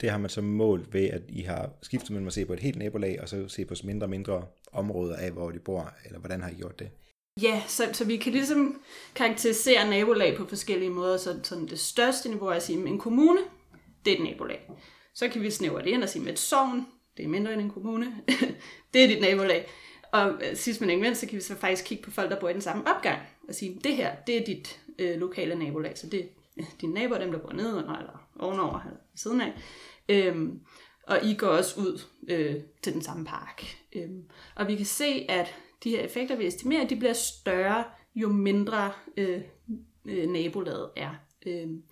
det 0.00 0.10
har 0.10 0.18
man 0.18 0.30
så 0.30 0.40
målt 0.40 0.94
ved, 0.94 1.04
at 1.04 1.22
I 1.28 1.40
har 1.40 1.70
skiftet 1.82 2.10
mellem 2.10 2.26
at 2.26 2.32
se 2.32 2.44
på 2.44 2.52
et 2.52 2.60
helt 2.60 2.78
nabolag, 2.78 3.18
og 3.22 3.28
så 3.28 3.48
se 3.48 3.64
på 3.64 3.74
mindre 3.84 4.04
og 4.04 4.10
mindre 4.10 4.46
områder 4.72 5.16
af, 5.16 5.30
hvor 5.30 5.50
de 5.50 5.58
bor, 5.58 5.92
eller 6.06 6.18
hvordan 6.18 6.42
har 6.42 6.50
I 6.50 6.54
gjort 6.54 6.78
det? 6.78 6.90
Ja, 7.42 7.62
så, 7.66 7.88
så 7.92 8.04
vi 8.04 8.16
kan 8.16 8.32
ligesom 8.32 8.82
karakterisere 9.14 9.90
nabolag 9.90 10.36
på 10.36 10.46
forskellige 10.46 10.90
måder. 10.90 11.16
Så 11.16 11.40
sådan 11.42 11.68
det 11.68 11.78
største 11.78 12.28
niveau 12.28 12.46
er 12.46 12.54
at 12.54 12.62
sige, 12.62 12.88
en 12.88 12.98
kommune, 12.98 13.40
det 14.04 14.12
er 14.12 14.16
et 14.16 14.24
nabolag. 14.24 14.70
Så 15.14 15.28
kan 15.28 15.42
vi 15.42 15.50
snævre 15.50 15.82
det 15.82 15.90
ind 15.90 16.02
og 16.02 16.08
sige, 16.08 16.22
at 16.22 16.32
et 16.32 16.38
sovn, 16.38 16.86
det 17.16 17.24
er 17.24 17.28
mindre 17.28 17.52
end 17.52 17.60
en 17.60 17.70
kommune, 17.70 18.16
det 18.94 19.04
er 19.04 19.08
dit 19.08 19.20
nabolag. 19.20 19.68
Og 20.12 20.30
øh, 20.30 20.56
sidst 20.56 20.80
men 20.80 20.90
ikke 20.90 21.02
mindst, 21.02 21.20
så 21.20 21.26
kan 21.26 21.36
vi 21.36 21.42
så 21.42 21.56
faktisk 21.56 21.84
kigge 21.84 22.04
på 22.04 22.10
folk, 22.10 22.30
der 22.30 22.40
bor 22.40 22.48
i 22.48 22.52
den 22.52 22.60
samme 22.60 22.94
opgang, 22.96 23.18
og 23.48 23.54
sige, 23.54 23.80
det 23.84 23.96
her, 23.96 24.16
det 24.26 24.40
er 24.40 24.44
dit 24.44 24.80
øh, 24.98 25.20
lokale 25.20 25.54
nabolag, 25.54 25.98
så 25.98 26.06
det 26.06 26.20
er 26.20 26.64
dine 26.80 26.94
naboer, 26.94 27.18
dem 27.18 27.32
der 27.32 27.38
bor 27.38 27.52
nedenunder, 27.52 27.96
eller 27.96 28.28
ovenover, 28.38 28.80
eller 28.80 28.98
siden 29.14 29.40
af. 29.40 29.52
Øhm, 30.08 30.60
og 31.06 31.24
I 31.24 31.34
går 31.34 31.48
også 31.48 31.80
ud 31.80 32.00
øh, 32.28 32.56
til 32.82 32.92
den 32.92 33.02
samme 33.02 33.24
park. 33.24 33.64
Øhm, 33.92 34.24
og 34.54 34.68
vi 34.68 34.76
kan 34.76 34.86
se, 34.86 35.26
at 35.28 35.54
de 35.84 35.90
her 35.90 36.00
effekter, 36.00 36.36
vi 36.36 36.46
estimerer, 36.46 36.86
de 36.86 36.96
bliver 36.96 37.12
større, 37.12 37.84
jo 38.14 38.28
mindre 38.28 38.92
øh, 39.16 39.40
øh, 40.04 40.28
nabolaget 40.28 40.90
er. 40.96 41.10
Øhm, 41.46 41.82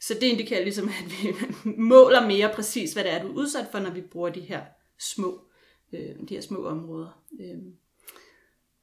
så 0.00 0.14
det 0.14 0.22
indikerer 0.22 0.62
ligesom, 0.62 0.88
at 0.88 1.10
vi 1.10 1.34
måler 1.92 2.26
mere 2.26 2.52
præcis, 2.54 2.92
hvad 2.92 3.04
det 3.04 3.12
er, 3.12 3.22
du 3.22 3.28
er 3.28 3.34
udsat 3.34 3.66
for, 3.70 3.78
når 3.78 3.90
vi 3.90 4.00
bruger 4.00 4.30
de 4.30 4.40
her 4.40 4.64
små, 4.98 5.44
øh, 5.92 6.16
de 6.28 6.34
her 6.34 6.40
små 6.40 6.66
områder. 6.66 7.22
Øh, 7.40 7.58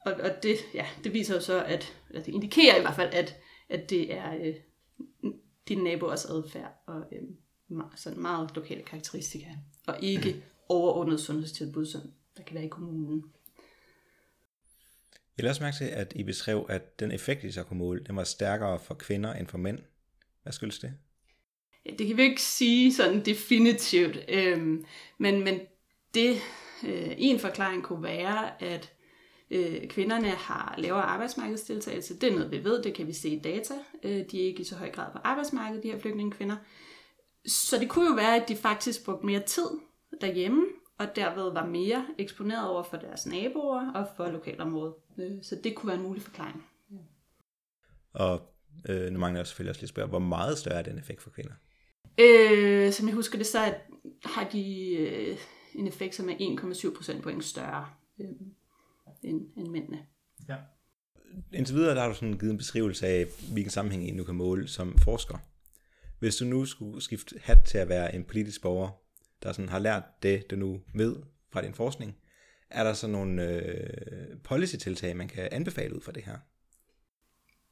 og, 0.05 0.13
og 0.13 0.43
det, 0.43 0.57
ja, 0.73 0.85
det 1.03 1.13
viser 1.13 1.35
jo 1.35 1.41
så, 1.41 1.63
at, 1.63 1.97
eller 2.09 2.23
det 2.23 2.33
indikerer 2.33 2.77
i 2.77 2.81
hvert 2.81 2.95
fald, 2.95 3.13
at, 3.13 3.35
at 3.69 3.89
det 3.89 4.13
er 4.13 4.35
øh, 4.35 4.55
dine 5.67 5.83
naboers 5.83 6.25
adfærd 6.25 6.83
og 6.85 7.03
øh, 7.11 7.21
sådan 7.95 8.21
meget 8.21 8.55
lokale 8.55 8.83
karakteristika, 8.83 9.49
og 9.87 9.97
ikke 10.01 10.43
overordnet 10.69 11.19
sundhedstilbud, 11.19 11.85
som 11.85 12.01
der 12.37 12.43
kan 12.43 12.55
være 12.55 12.65
i 12.65 12.69
kommunen. 12.69 13.23
Jeg 15.37 15.43
lader 15.43 15.51
også 15.51 15.63
mærke 15.63 15.77
til, 15.77 15.85
at 15.85 16.13
I 16.15 16.23
beskrev, 16.23 16.65
at 16.69 16.99
den 16.99 17.11
effekt, 17.11 17.43
I 17.43 17.51
så 17.51 17.63
kunne 17.63 17.79
måle, 17.79 18.03
den 18.03 18.15
var 18.15 18.23
stærkere 18.23 18.79
for 18.79 18.93
kvinder 18.93 19.33
end 19.33 19.47
for 19.47 19.57
mænd. 19.57 19.79
Hvad 20.43 20.53
skyldes 20.53 20.79
det? 20.79 20.93
Det 21.99 22.07
kan 22.07 22.17
vi 22.17 22.21
ikke 22.21 22.41
sige 22.41 22.93
sådan 22.93 23.25
definitivt, 23.25 24.19
øhm, 24.29 24.85
men, 25.17 25.43
men 25.43 25.59
det, 26.13 26.35
øh, 26.87 27.15
en 27.17 27.39
forklaring 27.39 27.83
kunne 27.83 28.03
være, 28.03 28.63
at 28.63 28.93
øh, 29.51 29.87
kvinderne 29.87 30.29
har 30.29 30.75
lavere 30.77 31.03
arbejdsmarkedsdeltagelse. 31.03 32.19
Det 32.19 32.29
er 32.29 32.35
noget, 32.35 32.51
vi 32.51 32.63
ved, 32.63 32.83
det 32.83 32.93
kan 32.93 33.07
vi 33.07 33.13
se 33.13 33.29
i 33.29 33.39
data. 33.39 33.73
Øh, 34.03 34.25
de 34.31 34.41
er 34.41 34.45
ikke 34.45 34.61
i 34.61 34.63
så 34.63 34.75
høj 34.75 34.91
grad 34.91 35.11
på 35.11 35.17
arbejdsmarkedet, 35.23 35.83
de 35.83 35.91
her 35.91 35.99
flygtningekvinder. 35.99 36.55
Så 37.47 37.79
det 37.79 37.89
kunne 37.89 38.09
jo 38.09 38.15
være, 38.15 38.41
at 38.41 38.49
de 38.49 38.55
faktisk 38.55 39.05
brugte 39.05 39.25
mere 39.25 39.39
tid 39.39 39.67
derhjemme, 40.21 40.65
og 40.97 41.15
derved 41.15 41.53
var 41.53 41.65
mere 41.65 42.05
eksponeret 42.17 42.69
over 42.69 42.83
for 42.83 42.97
deres 42.97 43.25
naboer 43.25 43.91
og 43.91 44.07
for 44.17 44.27
lokalområdet. 44.27 44.93
Øh, 45.19 45.31
så 45.41 45.57
det 45.63 45.75
kunne 45.75 45.87
være 45.87 45.97
en 45.97 46.03
mulig 46.03 46.23
forklaring. 46.23 46.65
Og 48.13 48.41
øh, 48.89 49.11
nu 49.11 49.19
mangler 49.19 49.39
jeg 49.39 49.47
selvfølgelig 49.47 49.69
også 49.69 49.81
lige 49.81 49.89
spørge, 49.89 50.09
hvor 50.09 50.19
meget 50.19 50.57
større 50.57 50.79
er 50.79 50.83
den 50.83 50.99
effekt 50.99 51.21
for 51.21 51.29
kvinder? 51.29 51.53
Øh, 52.19 52.91
som 52.91 53.07
jeg 53.07 53.15
husker 53.15 53.37
det, 53.37 53.47
så 53.47 53.73
har 54.25 54.49
de 54.49 54.95
øh, 54.97 55.37
en 55.75 55.87
effekt, 55.87 56.15
som 56.15 56.29
er 56.29 56.33
1,7 56.33 56.95
procentpoint 56.95 57.43
større 57.43 57.89
øh, 58.21 58.27
end, 59.23 59.41
end 59.57 59.67
mændene. 59.67 59.99
Ja. 60.49 60.55
Indtil 61.53 61.75
videre 61.75 61.95
der 61.95 62.01
har 62.01 62.09
du 62.09 62.15
sådan 62.15 62.37
givet 62.37 62.51
en 62.51 62.57
beskrivelse 62.57 63.07
af, 63.07 63.25
hvilken 63.51 63.71
sammenhæng 63.71 64.07
I 64.07 64.11
nu 64.11 64.23
kan 64.23 64.35
måle 64.35 64.67
som 64.67 64.97
forsker. 64.97 65.37
Hvis 66.19 66.35
du 66.35 66.45
nu 66.45 66.65
skulle 66.65 67.01
skifte 67.01 67.35
hat 67.41 67.57
til 67.65 67.77
at 67.77 67.89
være 67.89 68.15
en 68.15 68.23
politisk 68.23 68.61
borger, 68.61 68.89
der 69.43 69.51
sådan 69.51 69.69
har 69.69 69.79
lært 69.79 70.03
det, 70.23 70.51
du 70.51 70.55
nu 70.55 70.81
ved 70.93 71.15
fra 71.53 71.61
din 71.61 71.73
forskning, 71.73 72.15
er 72.69 72.83
der 72.83 72.93
så 72.93 73.07
nogle 73.07 73.43
øh, 73.43 74.37
policy-tiltag, 74.43 75.15
man 75.15 75.27
kan 75.27 75.49
anbefale 75.51 75.95
ud 75.95 76.01
fra 76.01 76.11
det 76.11 76.23
her? 76.23 76.37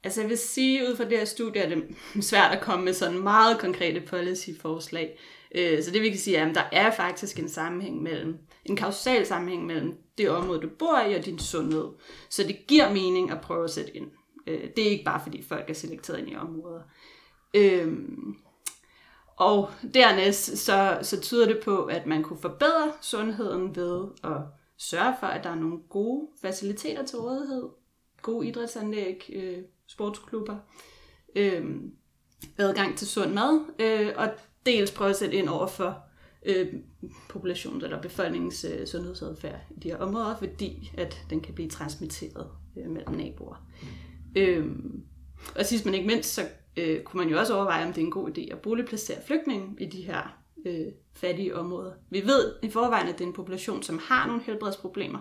Altså 0.03 0.21
jeg 0.21 0.29
vil 0.29 0.37
sige, 0.37 0.89
ud 0.89 0.95
fra 0.95 1.03
det 1.03 1.17
her 1.17 1.25
studie, 1.25 1.61
er 1.61 1.69
det 1.69 1.83
svært 2.29 2.51
at 2.51 2.61
komme 2.61 2.85
med 2.85 2.93
sådan 2.93 3.19
meget 3.19 3.59
konkrete 3.59 4.01
policy-forslag. 4.01 5.19
Øh, 5.55 5.83
så 5.83 5.91
det 5.91 6.01
vi 6.01 6.09
kan 6.09 6.19
sige 6.19 6.37
er, 6.37 6.49
at 6.49 6.55
der 6.55 6.63
er 6.71 6.91
faktisk 6.91 7.39
en 7.39 7.49
sammenhæng 7.49 8.01
mellem, 8.01 8.37
en 8.65 8.75
kausal 8.75 9.25
sammenhæng 9.25 9.65
mellem 9.65 9.97
det 10.17 10.29
område, 10.29 10.61
du 10.61 10.69
bor 10.79 10.99
i, 10.99 11.13
og 11.13 11.25
din 11.25 11.39
sundhed. 11.39 11.87
Så 12.29 12.43
det 12.43 12.67
giver 12.67 12.93
mening 12.93 13.31
at 13.31 13.41
prøve 13.41 13.63
at 13.63 13.69
sætte 13.69 13.97
ind. 13.97 14.11
Øh, 14.47 14.69
det 14.75 14.87
er 14.87 14.91
ikke 14.91 15.05
bare, 15.05 15.21
fordi 15.23 15.43
folk 15.43 15.69
er 15.69 15.73
selekteret 15.73 16.19
ind 16.19 16.29
i 16.29 16.35
områder. 16.35 16.81
Øhm, 17.53 18.35
og 19.37 19.69
dernæst 19.93 20.57
så, 20.57 20.99
så 21.01 21.21
tyder 21.21 21.45
det 21.45 21.59
på, 21.63 21.85
at 21.85 22.05
man 22.05 22.23
kunne 22.23 22.39
forbedre 22.39 22.91
sundheden 23.01 23.75
ved 23.75 24.05
at 24.23 24.41
sørge 24.77 25.15
for, 25.19 25.27
at 25.27 25.43
der 25.43 25.49
er 25.49 25.55
nogle 25.55 25.79
gode 25.89 26.27
faciliteter 26.41 27.05
til 27.05 27.19
rådighed. 27.19 27.69
Gode 28.21 28.47
idrætsanlæg, 28.47 29.29
øh, 29.33 29.57
sportsklubber, 29.93 30.57
øh, 31.35 31.65
adgang 32.57 32.97
til 32.97 33.07
sund 33.07 33.33
mad, 33.33 33.59
øh, 33.79 34.13
og 34.17 34.29
dels 34.65 34.91
prøve 34.91 35.09
at 35.09 35.15
sætte 35.15 35.35
ind 35.35 35.49
over 35.49 35.67
for 35.67 36.03
øh, 36.45 36.67
populations- 37.33 37.83
eller 37.83 38.01
befolkningens 38.01 38.65
øh, 38.65 38.87
sundhedsadfærd 38.87 39.59
i 39.69 39.79
de 39.79 39.89
her 39.89 39.97
områder, 39.97 40.37
fordi 40.37 40.91
at 40.97 41.25
den 41.29 41.41
kan 41.41 41.53
blive 41.53 41.69
transmitteret 41.69 42.47
øh, 42.77 42.89
mellem 42.89 43.15
naboer. 43.15 43.67
Øh, 44.35 44.67
og 45.55 45.65
sidst 45.65 45.85
men 45.85 45.93
ikke 45.93 46.07
mindst, 46.07 46.33
så 46.33 46.41
øh, 46.77 47.01
kunne 47.03 47.23
man 47.23 47.33
jo 47.33 47.39
også 47.39 47.55
overveje, 47.55 47.85
om 47.85 47.93
det 47.93 48.01
er 48.01 48.05
en 48.05 48.11
god 48.11 48.37
idé 48.37 48.51
at 48.51 48.59
boligplacere 48.59 49.17
flygtninge 49.27 49.75
i 49.79 49.85
de 49.85 50.01
her 50.01 50.37
øh, 50.65 50.87
fattige 51.13 51.55
områder. 51.55 51.91
Vi 52.09 52.21
ved 52.25 52.53
i 52.63 52.69
forvejen, 52.69 53.07
at 53.07 53.17
det 53.17 53.23
er 53.23 53.27
en 53.27 53.33
population, 53.33 53.83
som 53.83 53.99
har 54.03 54.27
nogle 54.27 54.41
helbredsproblemer, 54.43 55.19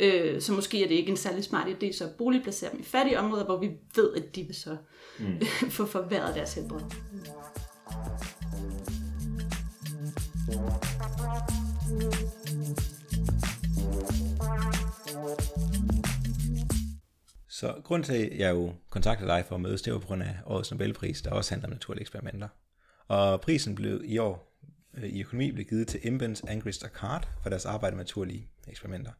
øh, 0.00 0.40
så 0.40 0.52
måske 0.52 0.84
er 0.84 0.88
det 0.88 0.94
ikke 0.94 1.10
en 1.10 1.16
særlig 1.16 1.44
smart 1.44 1.68
idé 1.68 1.92
så 1.92 2.04
at 2.04 2.10
boligplacere 2.18 2.70
dem 2.72 2.80
i 2.80 2.84
fattige 2.84 3.18
områder, 3.18 3.44
hvor 3.44 3.56
vi 3.56 3.70
ved, 3.96 4.14
at 4.16 4.36
de 4.36 4.42
vil 4.42 4.54
så 4.54 4.76
mm. 5.18 5.40
få 5.76 5.86
forværret 5.86 6.34
deres 6.34 6.54
helbred. 6.54 6.80
Så 17.48 17.74
grund 17.84 18.04
til, 18.04 18.12
at 18.12 18.38
jeg 18.38 18.50
jo 18.50 18.72
kontaktede 18.90 19.28
dig 19.28 19.44
for 19.48 19.54
at 19.54 19.60
mødes, 19.60 19.82
det 19.82 19.92
var 19.92 19.98
på 19.98 20.06
grund 20.06 20.22
af 20.22 20.36
årets 20.46 20.70
Nobelpris, 20.70 21.22
der 21.22 21.30
også 21.30 21.50
handler 21.54 21.68
om 21.68 21.72
naturlige 21.72 22.00
eksperimenter. 22.00 22.48
Og 23.08 23.40
prisen 23.40 23.74
blev 23.74 24.00
i 24.04 24.18
år 24.18 24.58
øh, 24.94 25.04
i 25.04 25.20
økonomi 25.20 25.52
blev 25.52 25.66
givet 25.66 25.88
til 25.88 26.00
Imbens, 26.02 26.44
Angrist 26.48 26.84
og 26.84 26.90
Card 26.90 27.28
for 27.42 27.50
deres 27.50 27.66
arbejde 27.66 27.96
med 27.96 28.04
naturlige 28.04 28.48
eksperimenter. 28.68 29.12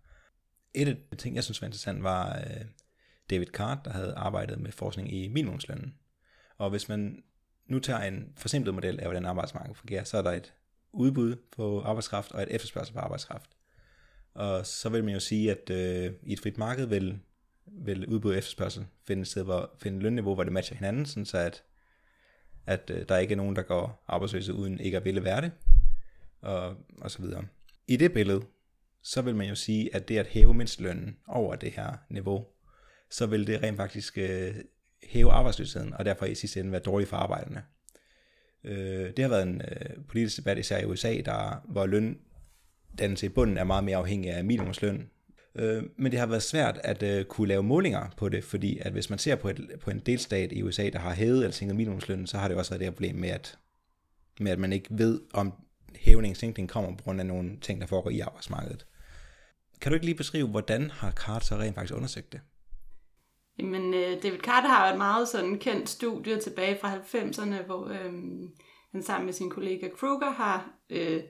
Et 0.74 0.88
af 0.88 0.96
de 0.96 1.16
ting, 1.16 1.34
jeg 1.34 1.44
synes 1.44 1.62
var 1.62 1.66
interessant, 1.66 2.02
var 2.02 2.38
øh, 2.38 2.64
David 3.30 3.46
Card, 3.46 3.84
der 3.84 3.90
havde 3.90 4.14
arbejdet 4.14 4.60
med 4.60 4.72
forskning 4.72 5.12
i 5.12 5.28
minimumslønnen. 5.28 5.94
Og 6.58 6.70
hvis 6.70 6.88
man 6.88 7.22
nu 7.66 7.78
tager 7.78 8.00
en 8.00 8.32
forsimplet 8.36 8.74
model 8.74 9.00
af, 9.00 9.06
hvordan 9.06 9.26
arbejdsmarkedet 9.26 9.76
fungerer, 9.76 10.04
så 10.04 10.18
er 10.18 10.22
der 10.22 10.32
et 10.32 10.54
udbud 10.92 11.36
på 11.56 11.82
arbejdskraft 11.82 12.32
og 12.32 12.42
et 12.42 12.54
efterspørgsel 12.54 12.94
på 12.94 13.00
arbejdskraft. 13.00 13.50
Og 14.34 14.66
så 14.66 14.88
vil 14.88 15.04
man 15.04 15.14
jo 15.14 15.20
sige, 15.20 15.50
at 15.50 15.70
øh, 15.70 16.12
i 16.22 16.32
et 16.32 16.40
frit 16.40 16.58
marked 16.58 16.86
vil, 16.86 17.18
vil 17.66 18.06
udbud 18.06 18.30
og 18.30 18.38
efterspørgsel 18.38 18.86
finde 19.06 19.20
et 19.20 19.28
sted, 19.28 19.44
hvor 19.44 19.70
finde 19.78 19.96
et 19.96 20.02
lønniveau, 20.02 20.34
hvor 20.34 20.44
det 20.44 20.52
matcher 20.52 20.76
hinanden, 20.76 21.06
sådan 21.06 21.26
så 21.26 21.38
at, 21.38 21.62
at 22.66 22.90
øh, 22.94 23.08
der 23.08 23.16
ikke 23.16 23.32
er 23.32 23.36
nogen, 23.36 23.56
der 23.56 23.62
går 23.62 24.04
arbejdsløse 24.08 24.54
uden 24.54 24.80
ikke 24.80 24.96
at 24.96 25.04
ville 25.04 25.24
være 25.24 25.40
det, 25.40 25.52
og, 26.40 26.76
og 27.00 27.10
så 27.10 27.22
videre. 27.22 27.44
I 27.86 27.96
det 27.96 28.12
billede, 28.12 28.42
så 29.02 29.22
vil 29.22 29.34
man 29.34 29.48
jo 29.48 29.54
sige, 29.54 29.94
at 29.94 30.08
det 30.08 30.18
at 30.18 30.26
hæve 30.26 30.54
mindstlønnen 30.54 31.16
over 31.28 31.54
det 31.54 31.72
her 31.72 31.92
niveau, 32.10 32.46
så 33.10 33.26
vil 33.26 33.46
det 33.46 33.62
rent 33.62 33.76
faktisk 33.76 34.18
øh, 34.18 34.54
hæve 35.02 35.32
arbejdsløsheden, 35.32 35.94
og 35.94 36.04
derfor 36.04 36.26
i 36.26 36.34
sidste 36.34 36.60
ende 36.60 36.72
være 36.72 36.80
dårligt 36.80 37.10
for 37.10 37.16
arbejderne. 37.16 37.62
Øh, 38.64 39.10
det 39.16 39.18
har 39.18 39.28
været 39.28 39.42
en 39.42 39.62
øh, 39.62 40.04
politisk 40.08 40.36
debat, 40.36 40.58
især 40.58 40.78
i 40.78 40.84
USA, 40.84 41.20
der, 41.24 41.64
hvor 41.68 41.86
løndannelse 41.86 43.26
i 43.26 43.28
bunden 43.28 43.58
er 43.58 43.64
meget 43.64 43.84
mere 43.84 43.96
afhængig 43.96 44.30
af 44.30 44.44
minimumsløn. 44.44 45.10
Øh, 45.54 45.82
men 45.96 46.12
det 46.12 46.20
har 46.20 46.26
været 46.26 46.42
svært 46.42 46.80
at 46.84 47.02
øh, 47.02 47.24
kunne 47.24 47.48
lave 47.48 47.62
målinger 47.62 48.14
på 48.16 48.28
det, 48.28 48.44
fordi 48.44 48.78
at 48.78 48.92
hvis 48.92 49.10
man 49.10 49.18
ser 49.18 49.36
på, 49.36 49.48
et, 49.48 49.70
på 49.80 49.90
en 49.90 49.98
delstat 49.98 50.52
i 50.52 50.62
USA, 50.62 50.90
der 50.92 50.98
har 50.98 51.14
hævet 51.14 51.38
eller 51.38 51.50
sænket 51.50 51.76
minimumslønnen, 51.76 52.26
så 52.26 52.38
har 52.38 52.48
det 52.48 52.56
også 52.56 52.70
været 52.70 52.80
det 52.80 52.86
her 52.86 52.92
problem 52.92 53.16
med, 53.16 53.28
at, 53.28 53.58
med 54.40 54.52
at 54.52 54.58
man 54.58 54.72
ikke 54.72 54.88
ved, 54.90 55.20
om 55.32 55.52
hævning 55.96 56.32
og 56.32 56.36
sænkning 56.36 56.68
kommer 56.68 56.96
på 56.96 57.02
grund 57.04 57.20
af 57.20 57.26
nogle 57.26 57.58
ting, 57.60 57.80
der 57.80 57.86
foregår 57.86 58.10
i 58.10 58.20
arbejdsmarkedet. 58.20 58.86
Kan 59.80 59.92
du 59.92 59.94
ikke 59.94 60.06
lige 60.06 60.16
beskrive, 60.16 60.48
hvordan 60.48 60.90
har 60.90 61.10
Carter 61.10 61.60
rent 61.60 61.74
faktisk 61.74 61.94
undersøgt 61.94 62.32
det? 62.32 62.40
Jamen, 63.58 63.94
øh, 63.94 64.22
David 64.22 64.38
Carter 64.38 64.68
har 64.68 64.86
jo 64.86 64.92
et 64.92 64.98
meget 64.98 65.28
sådan 65.28 65.58
kendt 65.58 65.88
studie 65.88 66.40
tilbage 66.40 66.78
fra 66.80 66.96
90'erne, 66.96 67.66
hvor 67.66 67.88
øh, 67.88 68.12
han 68.92 69.02
sammen 69.02 69.26
med 69.26 69.34
sin 69.34 69.50
kollega 69.50 69.88
Kruger 69.88 70.30
har 70.30 70.70
øh, 70.90 71.20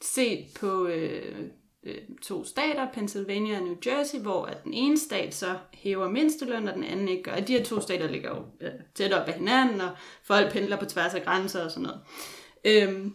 set 0.00 0.46
på 0.60 0.86
øh, 0.86 1.44
øh, 1.84 1.98
to 2.22 2.44
stater, 2.44 2.92
Pennsylvania 2.92 3.58
og 3.58 3.64
New 3.64 3.76
Jersey, 3.86 4.18
hvor 4.18 4.44
at 4.44 4.64
den 4.64 4.74
ene 4.74 4.98
stat 4.98 5.34
så 5.34 5.58
hæver 5.74 6.08
mindsteløn, 6.08 6.68
og 6.68 6.74
den 6.74 6.84
anden 6.84 7.08
ikke 7.08 7.22
gør. 7.22 7.32
Og 7.32 7.48
de 7.48 7.52
her 7.52 7.64
to 7.64 7.80
stater 7.80 8.08
ligger 8.08 8.30
jo 8.30 8.66
øh, 8.66 8.72
tæt 8.94 9.12
op 9.12 9.28
ad 9.28 9.32
hinanden, 9.32 9.80
og 9.80 9.90
folk 10.24 10.52
pendler 10.52 10.76
på 10.76 10.84
tværs 10.84 11.14
af 11.14 11.24
grænser 11.24 11.64
og 11.64 11.70
sådan 11.70 11.82
noget. 11.82 12.00
Øhm, 12.64 13.14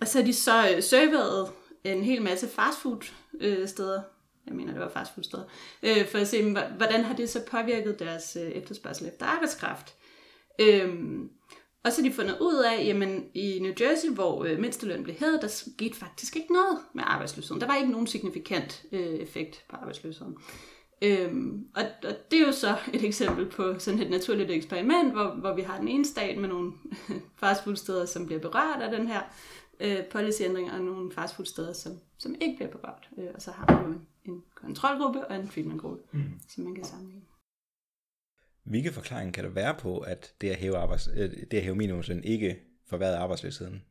og 0.00 0.08
så 0.08 0.18
har 0.18 0.26
de 0.26 0.34
så 0.34 0.70
øh, 0.74 0.82
surveyet 0.82 1.52
en 1.84 2.02
hel 2.02 2.22
masse 2.22 2.48
fastfood 2.48 3.12
øh, 3.40 3.68
steder, 3.68 4.02
jeg 4.46 4.54
mener 4.54 4.72
det 4.72 4.80
var 4.80 4.88
fastfoodsteder, 4.88 5.44
øh, 5.82 6.06
for 6.08 6.18
at 6.18 6.28
se, 6.28 6.52
hvordan 6.76 7.04
har 7.04 7.14
det 7.16 7.30
så 7.30 7.40
påvirket 7.50 7.98
deres 7.98 8.36
øh, 8.40 8.50
efterspørgsel 8.50 9.08
efter 9.08 9.26
arbejdskraft. 9.26 9.94
Øh, 10.58 10.88
og 11.84 11.92
så 11.92 12.02
har 12.02 12.08
de 12.08 12.14
fundet 12.14 12.38
ud 12.40 12.64
af, 12.64 12.84
jamen 12.84 13.24
i 13.34 13.58
New 13.62 13.72
Jersey, 13.80 14.10
hvor 14.10 14.44
øh, 14.44 14.58
mindsteløn 14.58 15.02
blev 15.02 15.16
hævet, 15.16 15.42
der 15.42 15.48
skete 15.48 15.96
faktisk 15.96 16.36
ikke 16.36 16.52
noget 16.52 16.78
med 16.94 17.04
arbejdsløsheden. 17.06 17.60
Der 17.60 17.66
var 17.66 17.76
ikke 17.76 17.90
nogen 17.90 18.06
signifikant 18.06 18.82
øh, 18.92 19.14
effekt 19.14 19.64
på 19.70 19.76
arbejdsløsheden. 19.76 20.36
Øhm, 21.02 21.66
og, 21.74 21.82
og 22.04 22.14
det 22.30 22.40
er 22.40 22.46
jo 22.46 22.52
så 22.52 22.76
et 22.92 23.04
eksempel 23.04 23.46
på 23.46 23.78
sådan 23.78 24.00
et 24.00 24.10
naturligt 24.10 24.50
eksperiment, 24.50 25.12
hvor, 25.12 25.34
hvor 25.40 25.54
vi 25.54 25.62
har 25.62 25.78
den 25.78 25.88
ene 25.88 26.04
stat 26.04 26.38
med 26.38 26.48
nogle 26.48 26.72
fastfoodsteder, 27.40 28.06
som 28.06 28.26
bliver 28.26 28.40
berørt 28.40 28.82
af 28.82 28.90
den 28.90 29.08
her 29.08 29.20
øh, 29.80 30.04
policyændringer, 30.04 30.72
og 30.72 30.80
nogle 30.80 31.12
fastfoodsteder, 31.12 31.72
som, 31.72 31.92
som 32.18 32.34
ikke 32.40 32.56
bliver 32.56 32.70
berørt. 32.70 33.08
Øh, 33.18 33.28
og 33.34 33.42
så 33.42 33.50
har 33.50 33.66
man 33.66 33.84
jo 33.84 33.92
en, 33.92 34.06
en 34.24 34.42
kontrolgruppe 34.54 35.26
og 35.26 35.36
en 35.36 35.48
treatmentgruppe, 35.48 36.02
mm. 36.12 36.40
som 36.48 36.64
man 36.64 36.74
kan 36.74 36.84
sammenligne. 36.84 37.22
Hvilke 38.64 38.92
forklaring 38.92 39.34
kan 39.34 39.44
der 39.44 39.50
være 39.50 39.74
på, 39.74 39.98
at 39.98 40.34
det 40.40 40.50
at 40.50 40.56
hæve, 40.56 40.76
arbejds, 40.76 41.08
øh, 41.16 41.30
det 41.50 41.56
at 41.56 41.62
hæve 41.62 41.76
minimumsløn 41.76 42.24
ikke 42.24 42.56
forværret 42.88 43.14
arbejdsløsheden? 43.14 43.82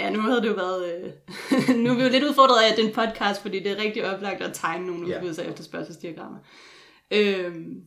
Ja, 0.00 0.10
nu 0.10 0.20
havde 0.20 0.40
det 0.40 0.48
jo 0.48 0.54
været... 0.54 0.94
Øh, 0.94 1.12
nu 1.84 1.90
er 1.90 1.94
vi 1.94 2.02
jo 2.02 2.08
lidt 2.08 2.24
udfordret 2.24 2.70
af 2.70 2.76
den 2.76 2.94
podcast, 2.94 3.42
fordi 3.42 3.58
det 3.58 3.72
er 3.72 3.76
rigtig 3.76 4.14
oplagt 4.14 4.42
at 4.42 4.54
tegne 4.54 4.86
nogle 4.86 5.08
yeah. 5.08 5.18
udbydelser 5.18 5.42
efter 5.42 5.64
spørgselsdiagrammer. 5.64 6.38
Øhm, 7.10 7.86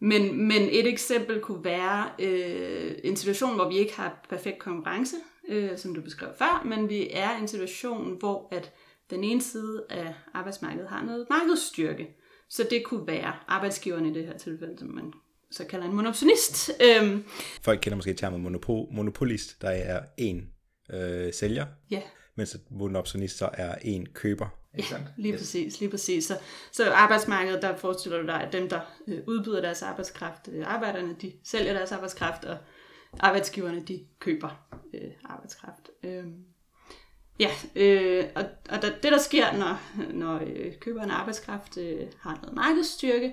men, 0.00 0.48
men 0.48 0.62
et 0.70 0.86
eksempel 0.86 1.40
kunne 1.40 1.64
være 1.64 2.10
øh, 2.18 2.94
en 3.04 3.16
situation, 3.16 3.54
hvor 3.54 3.68
vi 3.68 3.76
ikke 3.78 3.96
har 3.96 4.26
perfekt 4.28 4.58
konkurrence, 4.58 5.16
øh, 5.48 5.78
som 5.78 5.94
du 5.94 6.00
beskrev 6.00 6.28
før, 6.38 6.62
men 6.64 6.88
vi 6.88 7.10
er 7.10 7.36
i 7.36 7.40
en 7.40 7.48
situation, 7.48 8.16
hvor 8.18 8.48
at 8.52 8.72
den 9.10 9.24
ene 9.24 9.42
side 9.42 9.84
af 9.90 10.14
arbejdsmarkedet 10.34 10.88
har 10.88 11.04
noget 11.04 11.26
markedsstyrke. 11.30 12.16
Så 12.48 12.66
det 12.70 12.84
kunne 12.84 13.06
være 13.06 13.32
arbejdsgiverne 13.48 14.10
i 14.10 14.14
det 14.14 14.26
her 14.26 14.38
tilfælde, 14.38 14.78
som 14.78 14.88
man 14.88 15.12
så 15.50 15.64
kalder 15.64 15.86
en 15.86 15.94
monopsonist. 15.94 16.70
Øhm. 16.82 17.24
Folk 17.62 17.80
kender 17.82 17.96
måske 17.96 18.14
termen 18.14 18.42
monopol, 18.42 18.86
monopolist, 18.92 19.62
der 19.62 19.70
er 19.70 20.00
en 20.16 20.48
øh, 20.92 21.32
sælger, 21.32 21.66
ja. 21.90 22.02
mens 22.36 22.56
monopsonist 22.70 23.38
så 23.38 23.50
er 23.52 23.74
en 23.82 24.06
køber. 24.06 24.48
Ja, 24.78 24.96
lige 25.16 25.32
yes. 25.34 25.40
præcis, 25.40 25.80
lige 25.80 25.90
præcis. 25.90 26.24
Så, 26.24 26.38
så 26.72 26.90
arbejdsmarkedet, 26.90 27.62
der 27.62 27.76
forestiller 27.76 28.20
du 28.20 28.26
dig, 28.26 28.42
at 28.42 28.52
dem, 28.52 28.68
der 28.68 28.80
øh, 29.06 29.18
udbyder 29.26 29.60
deres 29.60 29.82
arbejdskraft, 29.82 30.48
øh, 30.52 30.74
arbejderne, 30.74 31.16
de 31.22 31.32
sælger 31.44 31.72
deres 31.72 31.92
arbejdskraft, 31.92 32.44
og 32.44 32.56
arbejdsgiverne, 33.20 33.80
de 33.80 34.06
køber 34.18 34.48
øh, 34.94 35.10
arbejdskraft. 35.24 35.90
Øh, 36.02 36.24
ja, 37.40 37.50
øh, 37.76 38.24
og, 38.34 38.44
og 38.70 38.82
der, 38.82 38.90
det 39.02 39.12
der 39.12 39.18
sker, 39.18 39.52
når, 39.56 39.78
når 40.12 40.40
øh, 40.46 40.78
køberen 40.80 41.10
af 41.10 41.14
arbejdskraft 41.14 41.78
øh, 41.78 42.06
har 42.20 42.38
noget 42.42 42.54
markedsstyrke, 42.54 43.32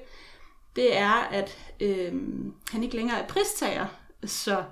det 0.75 0.97
er, 0.97 1.13
at 1.13 1.73
øh, 1.79 2.13
han 2.71 2.83
ikke 2.83 2.95
længere 2.95 3.19
er 3.19 3.27
pristager, 3.27 3.87
så 4.25 4.63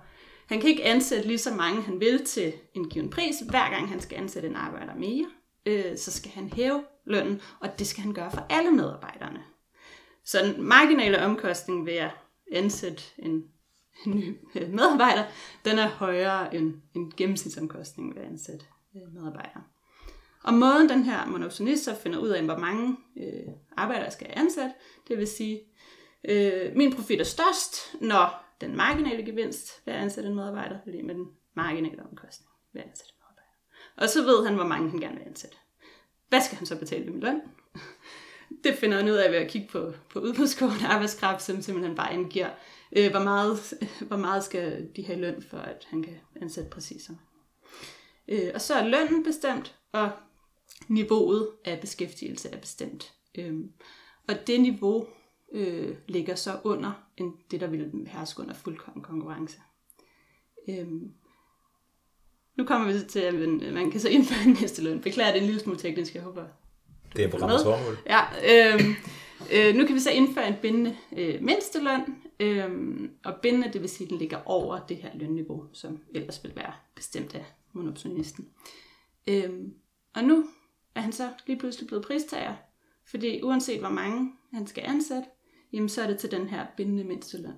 han 0.48 0.60
kan 0.60 0.70
ikke 0.70 0.86
ansætte 0.86 1.28
lige 1.28 1.38
så 1.38 1.54
mange, 1.54 1.82
han 1.82 2.00
vil 2.00 2.26
til 2.26 2.54
en 2.74 2.90
given 2.90 3.10
pris. 3.10 3.36
Hver 3.50 3.70
gang 3.70 3.90
han 3.90 4.02
skal 4.02 4.18
ansætte 4.18 4.48
en 4.50 4.56
arbejder 4.56 4.96
mere, 4.96 5.30
øh, 5.66 5.98
så 5.98 6.12
skal 6.12 6.32
han 6.32 6.50
hæve 6.54 6.84
lønnen, 7.06 7.42
og 7.60 7.80
det 7.80 7.88
skal 7.88 8.04
han 8.04 8.14
gøre 8.14 8.32
for 8.32 8.46
alle 8.50 8.72
medarbejderne. 8.72 9.44
Så 10.26 10.40
den 10.46 10.64
marginale 10.64 11.26
omkostning 11.26 11.86
ved 11.86 11.94
at 11.94 12.12
ansætte 12.52 13.04
en 13.18 13.44
ny 14.06 14.38
medarbejder, 14.70 15.24
den 15.66 15.80
er 15.80 15.88
højere 15.88 16.56
end 16.56 16.74
en 16.96 17.14
gennemsnitsomkostning 17.18 18.16
ved 18.16 18.22
at 18.22 18.28
ansætte 18.28 18.66
øh, 18.96 19.14
medarbejdere. 19.14 19.64
Og 20.44 20.54
måden 20.54 20.90
den 20.90 21.04
her 21.04 21.26
monopsonist 21.26 21.84
så 21.84 21.96
finder 21.96 22.20
ud 22.20 22.30
af, 22.30 22.44
hvor 22.44 22.58
mange 22.58 22.98
øh, 23.18 23.54
arbejdere 23.78 24.12
skal 24.12 24.28
ansat, 24.30 24.72
det 25.08 25.18
vil 25.18 25.28
sige, 25.28 25.62
Øh, 26.24 26.76
min 26.76 26.96
profit 26.96 27.20
er 27.20 27.24
størst, 27.24 27.96
når 28.02 28.46
den 28.62 28.76
marginale 28.76 29.26
gevinst 29.26 29.82
ved 29.86 29.94
at 29.94 30.00
ansætte 30.00 30.30
en 30.30 30.36
medarbejder, 30.36 30.76
er 30.76 31.04
med 31.04 31.16
den 31.16 31.28
marginale 31.54 32.04
omkostning 32.12 32.50
ved 32.74 32.82
at 32.82 32.88
ansætte 32.88 33.14
en 33.14 33.20
medarbejder. 33.20 33.52
Og 33.96 34.10
så 34.10 34.24
ved 34.24 34.46
han, 34.46 34.56
hvor 34.56 34.68
mange 34.68 34.90
han 34.90 35.00
gerne 35.00 35.18
vil 35.18 35.28
ansætte. 35.28 35.58
Hvad 36.30 36.42
skal 36.42 36.58
han 36.58 36.66
så 36.66 36.80
betale 36.80 37.06
dem 37.06 37.18
i 37.18 37.22
løn? 37.22 37.42
Det 38.64 38.76
finder 38.76 38.98
han 38.98 39.10
ud 39.10 39.16
af 39.16 39.32
ved 39.32 39.38
at 39.38 39.52
kigge 39.52 39.68
på, 39.68 39.94
på 40.10 40.20
udbudskortet 40.20 40.86
arbejdskraft, 40.86 41.42
som 41.42 41.62
simpelthen 41.62 41.96
bare 41.96 42.14
indgiver, 42.14 42.50
øh, 42.92 43.12
hvor, 43.12 43.24
meget, 43.24 43.74
hvor 44.08 44.18
meget 44.18 44.44
skal 44.44 44.90
de 44.96 45.06
have 45.06 45.20
løn, 45.20 45.42
for 45.42 45.58
at 45.58 45.88
han 45.90 46.04
kan 46.04 46.16
ansætte 46.42 46.70
præcis 46.70 47.04
som 47.04 47.18
øh, 48.28 48.52
Og 48.54 48.62
så 48.62 48.74
er 48.74 48.88
lønnen 48.88 49.24
bestemt, 49.24 49.76
og 49.92 50.12
niveauet 50.88 51.50
af 51.66 51.80
beskæftigelse 51.80 52.50
er 52.50 52.58
bestemt. 52.58 53.14
Øh, 53.36 53.54
og 54.28 54.48
det 54.48 54.62
niveau 54.62 55.08
øh, 55.52 55.96
ligger 56.08 56.36
så 56.36 56.60
under 56.64 56.92
end 57.18 57.34
det, 57.52 57.62
der 57.62 57.68
vil 57.68 58.08
herske 58.08 58.42
under 58.42 58.54
fuldkommen 58.54 59.04
konkurrence. 59.04 59.58
Øhm, 60.70 61.12
nu 62.58 62.66
kommer 62.66 62.94
vi 62.94 63.00
til, 63.10 63.20
at 63.20 63.34
man 63.74 63.92
kan 63.92 64.00
så 64.00 64.10
indføre 64.16 64.44
en 64.46 64.54
mindsteløn. 64.54 65.02
Beklager, 65.02 65.32
det 65.32 65.38
er 65.38 65.42
en 65.42 65.48
lille 65.48 65.62
smule 65.62 65.80
teknisk, 65.80 66.16
jeg 66.16 66.24
håber. 66.24 66.46
Det 67.16 67.26
er 67.26 67.30
programmets 67.30 67.64
formål. 67.64 67.98
Ja, 68.06 68.22
øhm, 68.74 68.96
øh, 69.54 69.76
nu 69.76 69.86
kan 69.86 69.96
vi 69.96 70.00
så 70.00 70.12
indføre 70.12 70.48
en 70.48 70.56
bindende 70.62 70.98
øh, 71.18 71.44
mindsteløn, 71.44 72.02
øhm, 72.40 73.12
og 73.26 73.36
bindende, 73.42 73.74
det 73.74 73.82
vil 73.82 73.90
sige, 73.90 74.06
at 74.06 74.10
den 74.10 74.18
ligger 74.18 74.42
over 74.46 74.80
det 74.86 74.98
her 74.98 75.10
lønniveau, 75.14 75.66
som 75.74 76.00
ellers 76.16 76.44
vil 76.44 76.56
være 76.56 76.74
bestemt 76.96 77.36
af 77.36 77.46
monopsonisten. 77.74 78.50
Øhm, 79.28 79.74
og 80.16 80.24
nu 80.24 80.46
er 80.96 81.02
han 81.02 81.12
så 81.12 81.30
lige 81.48 81.60
pludselig 81.60 81.88
blevet 81.88 82.06
pristager, 82.06 82.56
fordi 83.06 83.42
uanset 83.44 83.80
hvor 83.80 83.90
mange 83.90 84.32
han 84.54 84.68
skal 84.68 84.84
ansætte, 84.88 85.30
jamen 85.74 85.90
så 85.90 86.02
er 86.02 86.08
det 86.08 86.20
til 86.20 86.32
den 86.32 86.48
her 86.48 86.66
bindende 86.78 87.04
mindsteløn. 87.04 87.54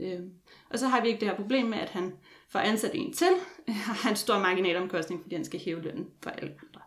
Øhm, 0.00 0.32
og 0.70 0.78
så 0.78 0.88
har 0.88 1.02
vi 1.02 1.08
ikke 1.08 1.20
det 1.20 1.28
her 1.28 1.36
problem 1.36 1.66
med, 1.66 1.78
at 1.78 1.90
han 1.90 2.12
får 2.48 2.58
ansat 2.58 2.90
en 2.94 3.12
til, 3.12 3.32
og 3.66 3.74
har 3.74 4.10
en 4.10 4.16
stor 4.16 4.38
marginalomkostning, 4.38 5.22
fordi 5.22 5.34
han 5.34 5.44
skal 5.44 5.60
hæve 5.60 5.82
lønnen 5.82 6.06
for 6.22 6.30
alle 6.30 6.50
andre. 6.50 6.80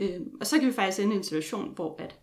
Øhm, 0.00 0.36
og 0.40 0.46
så 0.46 0.58
kan 0.58 0.68
vi 0.68 0.72
faktisk 0.72 1.00
ende 1.00 1.14
i 1.14 1.16
en 1.16 1.24
situation, 1.24 1.74
hvor 1.74 1.96
at 1.98 2.20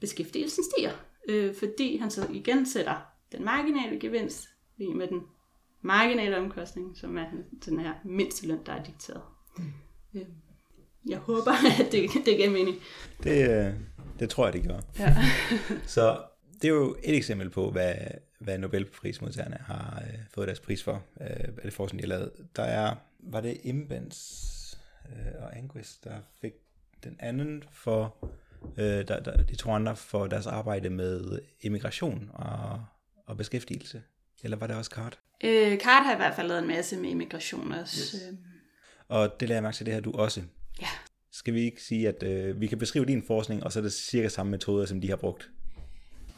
beskæftigelsen 0.00 0.64
stiger, 0.64 0.92
øh, 1.28 1.54
fordi 1.54 1.96
han 1.96 2.10
så 2.10 2.26
igen 2.32 2.66
sætter 2.66 3.13
den 3.36 3.44
marginale 3.44 4.00
gevinst 4.00 4.48
lige 4.76 4.94
med 4.94 5.08
den 5.08 5.20
marginale 5.82 6.38
omkostning, 6.38 6.96
som 6.96 7.18
er 7.18 7.24
den 7.66 7.80
her 7.80 7.94
mindsteløn, 8.04 8.58
der 8.66 8.72
er 8.72 8.82
dikteret. 8.82 9.22
Mm. 9.58 9.72
Øhm, 10.14 10.26
jeg 11.08 11.18
håber, 11.18 11.52
at 11.80 11.92
det, 11.92 12.10
det 12.26 12.36
giver 12.36 12.50
mening. 12.50 12.76
Det, 13.22 13.50
øh, 13.50 13.74
det 14.18 14.30
tror 14.30 14.46
jeg, 14.46 14.52
det 14.52 14.68
gør. 14.68 14.80
Ja. 14.98 15.16
så 15.86 16.22
det 16.62 16.64
er 16.64 16.74
jo 16.74 16.96
et 17.04 17.16
eksempel 17.16 17.50
på, 17.50 17.70
hvad, 17.70 17.94
hvad 18.38 18.58
Nobelprismodtagerne 18.58 19.56
har 19.60 20.02
øh, 20.06 20.18
fået 20.34 20.46
deres 20.46 20.60
pris 20.60 20.82
for, 20.82 21.02
øh, 21.20 21.26
af 21.30 21.62
det 21.62 21.72
forskning, 21.72 22.02
de 22.02 22.08
har 22.08 22.18
lavet. 22.18 22.32
Der 22.56 22.62
er, 22.62 22.94
var 23.18 23.40
det 23.40 23.60
Imbens 23.62 24.78
øh, 25.06 25.42
og 25.42 25.56
Anguist, 25.56 26.04
der 26.04 26.16
fik 26.40 26.52
den 27.04 27.16
anden 27.20 27.64
for, 27.72 28.16
øh, 28.76 29.08
der, 29.08 29.20
der, 29.20 29.42
de 29.42 29.56
to 29.56 29.70
andre 29.70 29.96
for 29.96 30.26
deres 30.26 30.46
arbejde 30.46 30.90
med 30.90 31.38
immigration 31.60 32.30
og, 32.32 32.84
og 33.26 33.36
beskæftigelse. 33.36 34.02
Eller 34.42 34.56
var 34.56 34.66
det 34.66 34.76
også 34.76 34.90
Card? 34.94 35.18
Øh, 35.44 35.78
Card 35.78 36.04
har 36.04 36.12
i 36.12 36.16
hvert 36.16 36.34
fald 36.34 36.48
lavet 36.48 36.62
en 36.62 36.68
masse 36.68 36.96
med 36.96 37.10
immigration 37.10 37.72
også. 37.72 38.16
Yes. 38.16 38.26
Øhm. 38.28 38.38
Og 39.08 39.40
det 39.40 39.48
lader 39.48 39.56
jeg 39.56 39.62
mærke 39.62 39.76
til, 39.76 39.86
det 39.86 39.94
her 39.94 40.00
du 40.00 40.12
også. 40.12 40.42
Ja. 40.80 40.88
Skal 41.32 41.54
vi 41.54 41.60
ikke 41.60 41.82
sige, 41.82 42.08
at 42.08 42.22
øh, 42.22 42.60
vi 42.60 42.66
kan 42.66 42.78
beskrive 42.78 43.04
din 43.04 43.22
forskning, 43.22 43.64
og 43.64 43.72
så 43.72 43.78
er 43.78 43.82
det 43.82 43.92
cirka 43.92 44.28
samme 44.28 44.50
metoder, 44.50 44.86
som 44.86 45.00
de 45.00 45.08
har 45.08 45.16
brugt? 45.16 45.50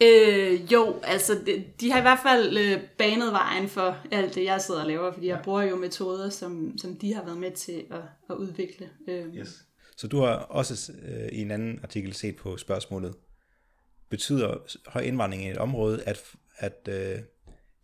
Øh, 0.03 0.73
jo, 0.73 1.01
altså 1.03 1.35
de, 1.47 1.65
de 1.81 1.91
har 1.91 1.99
i 1.99 2.03
hvert 2.03 2.19
fald 2.23 2.57
øh, 2.57 2.81
banet 2.99 3.33
vejen 3.33 3.69
for 3.69 3.97
alt 4.11 4.35
det, 4.35 4.45
jeg 4.45 4.61
sidder 4.61 4.81
og 4.81 4.87
laver, 4.87 5.13
fordi 5.13 5.27
ja. 5.27 5.35
jeg 5.35 5.45
bruger 5.45 5.63
jo 5.63 5.77
metoder, 5.77 6.31
som, 6.31 6.79
som 6.79 6.97
de 6.97 7.15
har 7.15 7.25
været 7.25 7.39
med 7.39 7.51
til 7.51 7.85
at, 7.91 8.01
at 8.31 8.35
udvikle. 8.35 8.89
Øh. 9.09 9.35
Yes. 9.35 9.65
Så 9.97 10.09
du 10.09 10.21
har 10.21 10.35
også 10.35 10.93
øh, 11.03 11.29
i 11.33 11.41
en 11.41 11.51
anden 11.51 11.81
artikel 11.83 12.13
set 12.13 12.37
på 12.37 12.57
spørgsmålet, 12.57 13.15
betyder 14.09 14.59
høj 14.87 15.03
indvandring 15.03 15.45
i 15.45 15.51
et 15.51 15.59
område, 15.59 16.03
at, 16.03 16.23
at 16.57 16.89
øh, 16.89 17.19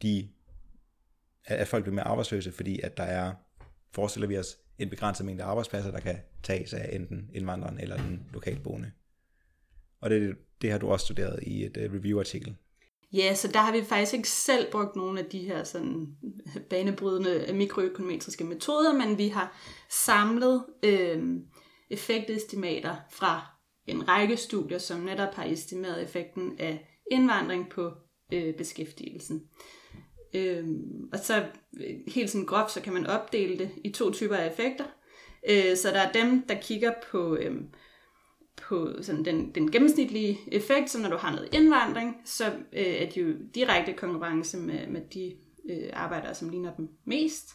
de 0.03 0.29
at 1.45 1.69
folk 1.69 1.85
bliver 1.85 1.95
mere 1.95 2.05
arbejdsløse, 2.05 2.53
fordi 2.53 2.81
at 2.81 2.97
der 2.97 3.03
er, 3.03 3.35
forestiller 3.93 4.29
vi 4.29 4.39
os, 4.39 4.59
en 4.79 4.91
begrænset 4.91 5.27
mængde 5.27 5.45
arbejdspladser, 5.45 5.91
der 5.91 6.01
kan 6.01 6.17
tages 6.43 6.73
af 6.73 6.89
enten 6.93 7.31
indvandreren 7.35 7.81
eller 7.81 7.97
den 7.97 8.27
lokalboende. 8.33 8.91
Og 10.01 10.11
det, 10.11 10.37
det 10.63 10.71
har 10.71 10.79
du 10.79 10.91
også 10.91 11.05
studeret 11.05 11.43
i 11.43 11.65
et 11.65 11.77
uh, 11.77 11.95
review-artikel. 11.95 12.57
Ja, 13.13 13.35
så 13.35 13.49
der 13.49 13.59
har 13.59 13.73
vi 13.73 13.85
faktisk 13.85 14.15
ikke 14.15 14.29
selv 14.29 14.71
brugt 14.73 14.97
nogle 14.97 15.21
af 15.21 15.27
de 15.27 15.39
her 15.39 15.65
sådan 15.65 16.17
øh, 16.57 16.63
banebrydende 16.63 17.45
øh, 17.49 17.55
mikroøkonometriske 17.55 18.45
metoder, 18.45 18.93
men 18.93 19.19
vi 19.19 19.29
har 19.29 19.57
samlet 19.91 20.65
øh, 20.83 21.23
effektestimater 21.91 22.97
fra 23.11 23.52
en 23.87 24.09
række 24.09 24.37
studier, 24.37 24.79
som 24.79 25.01
netop 25.01 25.35
har 25.35 25.45
estimeret 25.45 26.03
effekten 26.03 26.57
af 26.59 27.01
indvandring 27.11 27.69
på 27.69 27.93
øh, 28.33 28.55
beskæftigelsen. 28.55 29.43
Øh, 30.35 30.65
og 31.13 31.19
så 31.19 31.47
øh, 31.81 31.97
helt 32.07 32.31
sådan 32.31 32.47
groft, 32.47 32.73
så 32.73 32.81
kan 32.81 32.93
man 32.93 33.07
opdele 33.07 33.59
det 33.59 33.71
i 33.85 33.91
to 33.91 34.11
typer 34.11 34.37
af 34.37 34.51
effekter. 34.51 34.85
Øh, 35.51 35.77
så 35.77 35.89
der 35.89 36.01
er 36.01 36.13
dem, 36.13 36.43
der 36.49 36.55
kigger 36.61 36.93
på, 37.11 37.37
øh, 37.37 37.57
på 38.69 38.91
sådan 39.01 39.25
den, 39.25 39.55
den 39.55 39.71
gennemsnitlige 39.71 40.39
effekt, 40.53 40.91
så 40.91 40.99
når 41.01 41.09
du 41.09 41.17
har 41.17 41.31
noget 41.31 41.55
indvandring, 41.55 42.17
så 42.25 42.45
øh, 42.73 42.87
er 42.87 43.11
det 43.11 43.17
jo 43.17 43.35
direkte 43.55 43.93
konkurrence 43.93 44.59
med, 44.59 44.87
med 44.87 45.01
de 45.15 45.37
øh, 45.71 45.91
arbejdere, 45.93 46.35
som 46.35 46.49
ligner 46.49 46.75
dem 46.75 46.89
mest. 47.05 47.49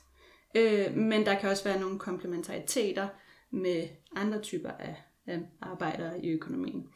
Øh, 0.55 0.95
men 0.95 1.25
der 1.25 1.39
kan 1.39 1.49
også 1.49 1.63
være 1.63 1.79
nogle 1.79 1.99
komplementariteter 1.99 3.07
med 3.51 3.87
andre 4.15 4.41
typer 4.41 4.71
af, 4.71 4.95
af 5.27 5.39
arbejdere 5.61 6.25
i 6.25 6.29
økonomien. 6.29 6.87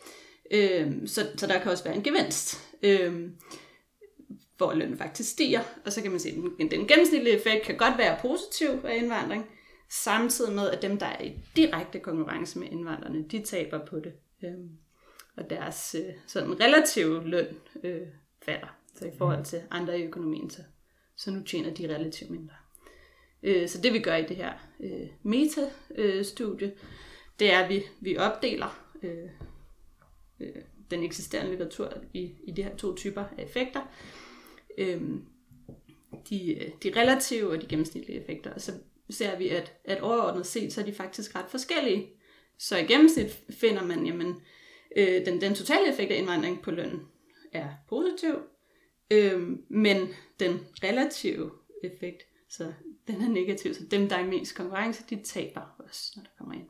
Øh, 0.52 1.08
så, 1.08 1.28
så 1.38 1.48
der 1.48 1.60
kan 1.60 1.72
også 1.72 1.84
være 1.84 1.96
en 1.96 2.04
gevinst. 2.04 2.76
Øh, 2.84 3.30
hvor 4.58 4.74
lønnen 4.74 4.98
faktisk 4.98 5.32
stiger. 5.32 5.62
Og 5.86 5.92
så 5.92 6.02
kan 6.02 6.12
man 6.12 6.20
se, 6.20 6.30
at 6.30 6.36
den, 6.36 6.72
den 6.72 6.88
gennemsnitlige 6.88 7.36
effekt 7.36 7.66
kan 7.66 7.78
godt 7.78 7.98
være 7.98 8.18
positiv 8.22 8.70
af 8.86 8.98
indvandring, 8.98 9.46
samtidig 9.90 10.54
med, 10.54 10.70
at 10.70 10.82
dem, 10.82 10.98
der 10.98 11.06
er 11.06 11.24
i 11.24 11.34
direkte 11.56 12.00
konkurrence 12.00 12.60
med 12.60 12.68
indvandrerne, 12.68 13.24
de 13.32 13.42
taber 13.42 13.86
på 13.86 14.00
det. 14.00 14.14
Øhm, 14.44 14.70
og 15.38 15.50
deres 15.50 15.96
øh, 16.00 16.14
sådan 16.28 16.62
relative 16.62 17.28
løn 17.28 17.48
øh, 17.84 18.02
falder. 18.46 18.78
Så 18.96 19.06
i 19.06 19.12
forhold 19.18 19.46
til 19.46 19.62
andre 19.72 20.00
i 20.00 20.04
økonomien, 20.04 20.50
så, 20.50 20.62
så 21.18 21.32
nu 21.32 21.44
tjener 21.44 21.74
de 21.74 21.96
relativt 21.96 22.32
mindre. 22.32 22.56
Øh, 23.44 23.70
så 23.70 23.82
det 23.82 23.94
vi 23.94 24.00
gør 24.00 24.16
i 24.16 24.26
det 24.26 24.36
her 24.36 24.54
øh, 24.80 25.08
meta-studie, 25.24 26.68
øh, 26.68 26.78
det 27.40 27.54
er, 27.54 27.60
at 27.60 27.70
vi, 27.70 27.84
vi 28.00 28.18
opdeler 28.18 28.86
øh, 29.04 29.30
øh, 30.40 30.56
den 30.92 31.04
eksisterende 31.04 31.50
litteratur 31.50 31.94
i, 32.14 32.32
i 32.44 32.52
de 32.52 32.64
her 32.64 32.76
to 32.76 32.96
typer 32.96 33.24
af 33.38 33.44
effekter 33.44 33.82
øhm, 34.78 35.26
Øh, 36.14 36.20
de, 36.30 36.72
de 36.84 37.00
relative 37.00 37.52
og 37.52 37.62
de 37.62 37.68
gennemsnitlige 37.68 38.22
effekter. 38.22 38.54
Og 38.54 38.62
så 38.62 38.72
ser 39.10 39.38
vi, 39.38 39.50
at, 39.50 39.74
at 39.86 40.02
overordnet 40.02 40.46
set, 40.46 40.74
så 40.74 40.82
er 40.82 40.86
de 40.86 40.94
faktisk 40.94 41.36
ret 41.36 41.50
forskellige. 41.50 42.10
Så 42.58 42.78
i 42.78 42.86
gennemsnit 42.86 43.40
finder 43.50 43.84
man, 43.84 44.06
jamen, 44.06 44.42
øh, 44.96 45.26
den, 45.26 45.42
den 45.42 45.56
totale 45.56 45.92
effekt 45.92 46.12
af 46.12 46.18
indvandring 46.18 46.62
på 46.62 46.72
løn 46.72 47.02
er 47.52 47.70
positiv, 47.90 48.36
øh, 49.12 49.50
men 49.70 50.08
den 50.40 50.60
relative 50.84 51.52
effekt, 51.84 52.24
så 52.50 52.74
den 53.08 53.22
er 53.22 53.30
negativ. 53.30 53.74
Så 53.74 53.84
dem, 53.92 54.10
der 54.10 54.16
er 54.16 54.26
mest 54.26 54.56
konkurrence, 54.56 55.04
de 55.10 55.24
taber 55.24 55.76
også, 55.80 56.12
når 56.16 56.24
der 56.24 56.30
kommer 56.38 56.54
ind. 56.54 56.68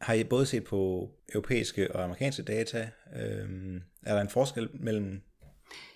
Har 0.00 0.14
I 0.14 0.24
både 0.24 0.46
set 0.46 0.64
på 0.64 1.10
europæiske 1.34 1.94
og 1.94 2.04
amerikanske 2.04 2.42
data? 2.42 2.90
Øh, 3.16 3.80
er 4.02 4.14
der 4.14 4.20
en 4.20 4.30
forskel 4.30 4.68
mellem 4.74 5.22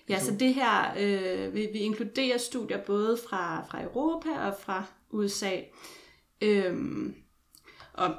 Ja, 0.09 0.19
så 0.19 0.35
det 0.39 0.53
her, 0.53 0.93
øh, 0.99 1.53
vi, 1.53 1.69
vi 1.73 1.79
inkluderer 1.79 2.37
studier 2.37 2.83
både 2.83 3.17
fra, 3.29 3.65
fra 3.69 3.83
Europa 3.83 4.29
og 4.29 4.53
fra 4.59 4.83
USA. 5.11 5.51
Øhm, 6.41 7.15
og 7.93 8.15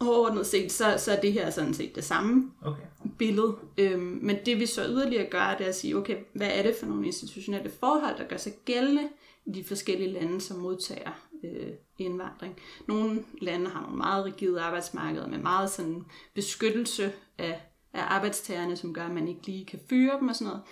overordnet 0.00 0.46
set, 0.46 0.72
så, 0.72 0.94
så 0.98 1.12
er 1.12 1.20
det 1.20 1.32
her 1.32 1.50
sådan 1.50 1.74
set 1.74 1.94
det 1.94 2.04
samme 2.04 2.50
okay. 2.62 2.82
billede. 3.18 3.56
Øhm, 3.78 4.18
men 4.22 4.36
det 4.46 4.60
vi 4.60 4.66
så 4.66 4.86
yderligere 4.88 5.30
gør, 5.30 5.54
det 5.58 5.64
er 5.64 5.68
at 5.68 5.76
sige, 5.76 5.96
okay, 5.96 6.16
hvad 6.32 6.50
er 6.52 6.62
det 6.62 6.76
for 6.80 6.86
nogle 6.86 7.06
institutionelle 7.06 7.70
forhold, 7.70 8.18
der 8.18 8.28
gør 8.28 8.36
sig 8.36 8.52
gældende 8.64 9.08
i 9.46 9.52
de 9.52 9.64
forskellige 9.64 10.12
lande, 10.12 10.40
som 10.40 10.58
modtager 10.58 11.25
øh, 11.44 11.72
indvandring. 11.98 12.56
Nogle 12.88 13.24
lande 13.40 13.70
har 13.70 13.80
nogle 13.80 13.96
meget 13.96 14.24
rigide 14.24 14.60
arbejdsmarkeder 14.60 15.28
med 15.28 15.38
meget 15.38 15.70
sådan 15.70 16.04
beskyttelse 16.34 17.12
af, 17.38 17.60
af 17.92 18.02
arbejdstagerne, 18.02 18.76
som 18.76 18.94
gør, 18.94 19.04
at 19.04 19.14
man 19.14 19.28
ikke 19.28 19.46
lige 19.46 19.66
kan 19.66 19.80
fyre 19.88 20.18
dem 20.20 20.28
og 20.28 20.36
sådan 20.36 20.46
noget 20.46 20.62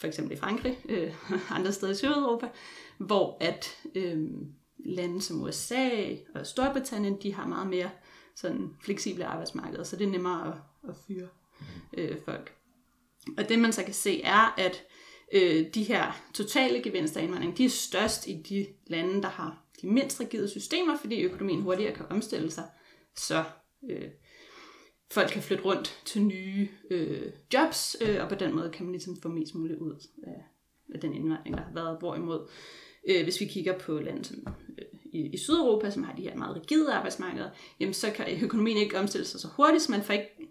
for 0.00 0.06
eksempel 0.06 0.36
i 0.36 0.40
Frankrig, 0.40 0.78
øh, 0.88 1.14
andre 1.56 1.72
steder 1.72 1.92
i 1.92 1.96
Sydeuropa, 1.96 2.48
hvor 2.98 3.36
at 3.40 3.76
øh, 3.94 4.18
lande 4.78 5.22
som 5.22 5.42
USA 5.42 5.88
og 6.34 6.46
Storbritannien, 6.46 7.22
de 7.22 7.34
har 7.34 7.46
meget 7.46 7.66
mere 7.66 7.90
sådan 8.34 8.70
fleksible 8.80 9.26
arbejdsmarkeder, 9.26 9.84
så 9.84 9.96
det 9.96 10.06
er 10.06 10.10
nemmere 10.10 10.48
at, 10.48 10.54
at 10.90 10.96
fyre 11.06 11.28
øh, 11.96 12.16
folk. 12.24 12.54
Og 13.38 13.48
det 13.48 13.58
man 13.58 13.72
så 13.72 13.84
kan 13.84 13.94
se 13.94 14.22
er, 14.22 14.54
at 14.58 14.84
øh, 15.32 15.66
de 15.74 15.82
her 15.82 16.22
totale 16.34 16.82
gevinster 16.82 17.20
af 17.20 17.24
indvandring, 17.24 17.58
de 17.58 17.64
er 17.64 17.68
størst 17.68 18.26
i 18.26 18.42
de 18.48 18.66
lande, 18.86 19.22
der 19.22 19.28
har 19.28 19.65
de 19.82 19.86
mindst 19.86 20.20
rigide 20.20 20.48
systemer, 20.48 20.96
fordi 20.96 21.22
økonomien 21.22 21.62
hurtigere 21.62 21.94
kan 21.94 22.06
omstille 22.10 22.50
sig, 22.50 22.64
så 23.16 23.44
øh, 23.90 24.08
folk 25.10 25.30
kan 25.30 25.42
flytte 25.42 25.64
rundt 25.64 26.02
til 26.04 26.22
nye 26.22 26.68
øh, 26.90 27.32
jobs, 27.54 27.96
øh, 28.00 28.22
og 28.22 28.28
på 28.28 28.34
den 28.34 28.54
måde 28.54 28.70
kan 28.70 28.84
man 28.84 28.92
ligesom 28.92 29.16
få 29.22 29.28
mest 29.28 29.54
muligt 29.54 29.78
ud 29.78 30.06
af, 30.22 30.44
af 30.94 31.00
den 31.00 31.14
indvandring, 31.14 31.56
der 31.56 31.62
har 31.62 31.74
været. 31.74 31.98
Hvorimod, 31.98 32.48
øh, 33.08 33.24
hvis 33.24 33.40
vi 33.40 33.46
kigger 33.46 33.78
på 33.78 33.98
lande 33.98 34.24
som 34.24 34.36
øh, 34.78 34.84
i, 35.04 35.26
i 35.26 35.36
Sydeuropa, 35.36 35.90
som 35.90 36.02
har 36.02 36.16
de 36.16 36.22
her 36.22 36.36
meget 36.36 36.56
rigide 36.56 36.92
arbejdsmarkeder, 36.92 37.50
jamen 37.80 37.94
så 37.94 38.10
kan 38.10 38.44
økonomien 38.44 38.76
ikke 38.76 38.98
omstille 38.98 39.26
sig 39.26 39.40
så 39.40 39.48
hurtigt, 39.56 39.82
så 39.82 39.92
man 39.92 40.02
får 40.02 40.12
ikke 40.12 40.48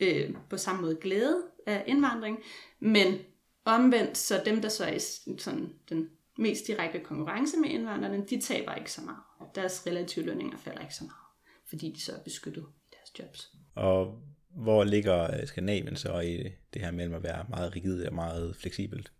øh, 0.00 0.34
på 0.50 0.56
samme 0.56 0.80
måde 0.80 0.96
glæde 1.00 1.42
af 1.66 1.84
indvandring, 1.86 2.38
men 2.80 3.18
omvendt, 3.64 4.18
så 4.18 4.42
dem, 4.44 4.60
der 4.62 4.68
så 4.68 4.84
er 4.84 4.92
i 4.92 4.98
sådan, 5.38 5.72
den 5.88 6.10
mest 6.38 6.66
direkte 6.66 7.00
konkurrence 7.00 7.56
med 7.56 7.70
indvandrerne, 7.70 8.26
de 8.30 8.40
taber 8.40 8.74
ikke 8.74 8.92
så 8.92 9.00
meget. 9.00 9.54
Deres 9.54 9.86
relative 9.86 10.24
lønninger 10.24 10.58
falder 10.58 10.80
ikke 10.80 10.94
så 10.94 11.04
meget, 11.04 11.58
fordi 11.68 11.92
de 11.92 12.00
så 12.00 12.12
er 12.12 12.22
beskyttet 12.24 12.64
i 12.86 12.94
deres 12.94 13.18
jobs. 13.18 13.52
Og 13.74 14.22
hvor 14.50 14.84
ligger 14.84 15.46
Skandinavien 15.46 15.96
så 15.96 16.20
i 16.20 16.36
det 16.74 16.82
her 16.82 16.90
mellem 16.90 17.14
at 17.14 17.22
være 17.22 17.46
meget 17.48 17.76
rigid 17.76 18.06
og 18.06 18.14
meget 18.14 18.56
fleksibelt? 18.56 19.12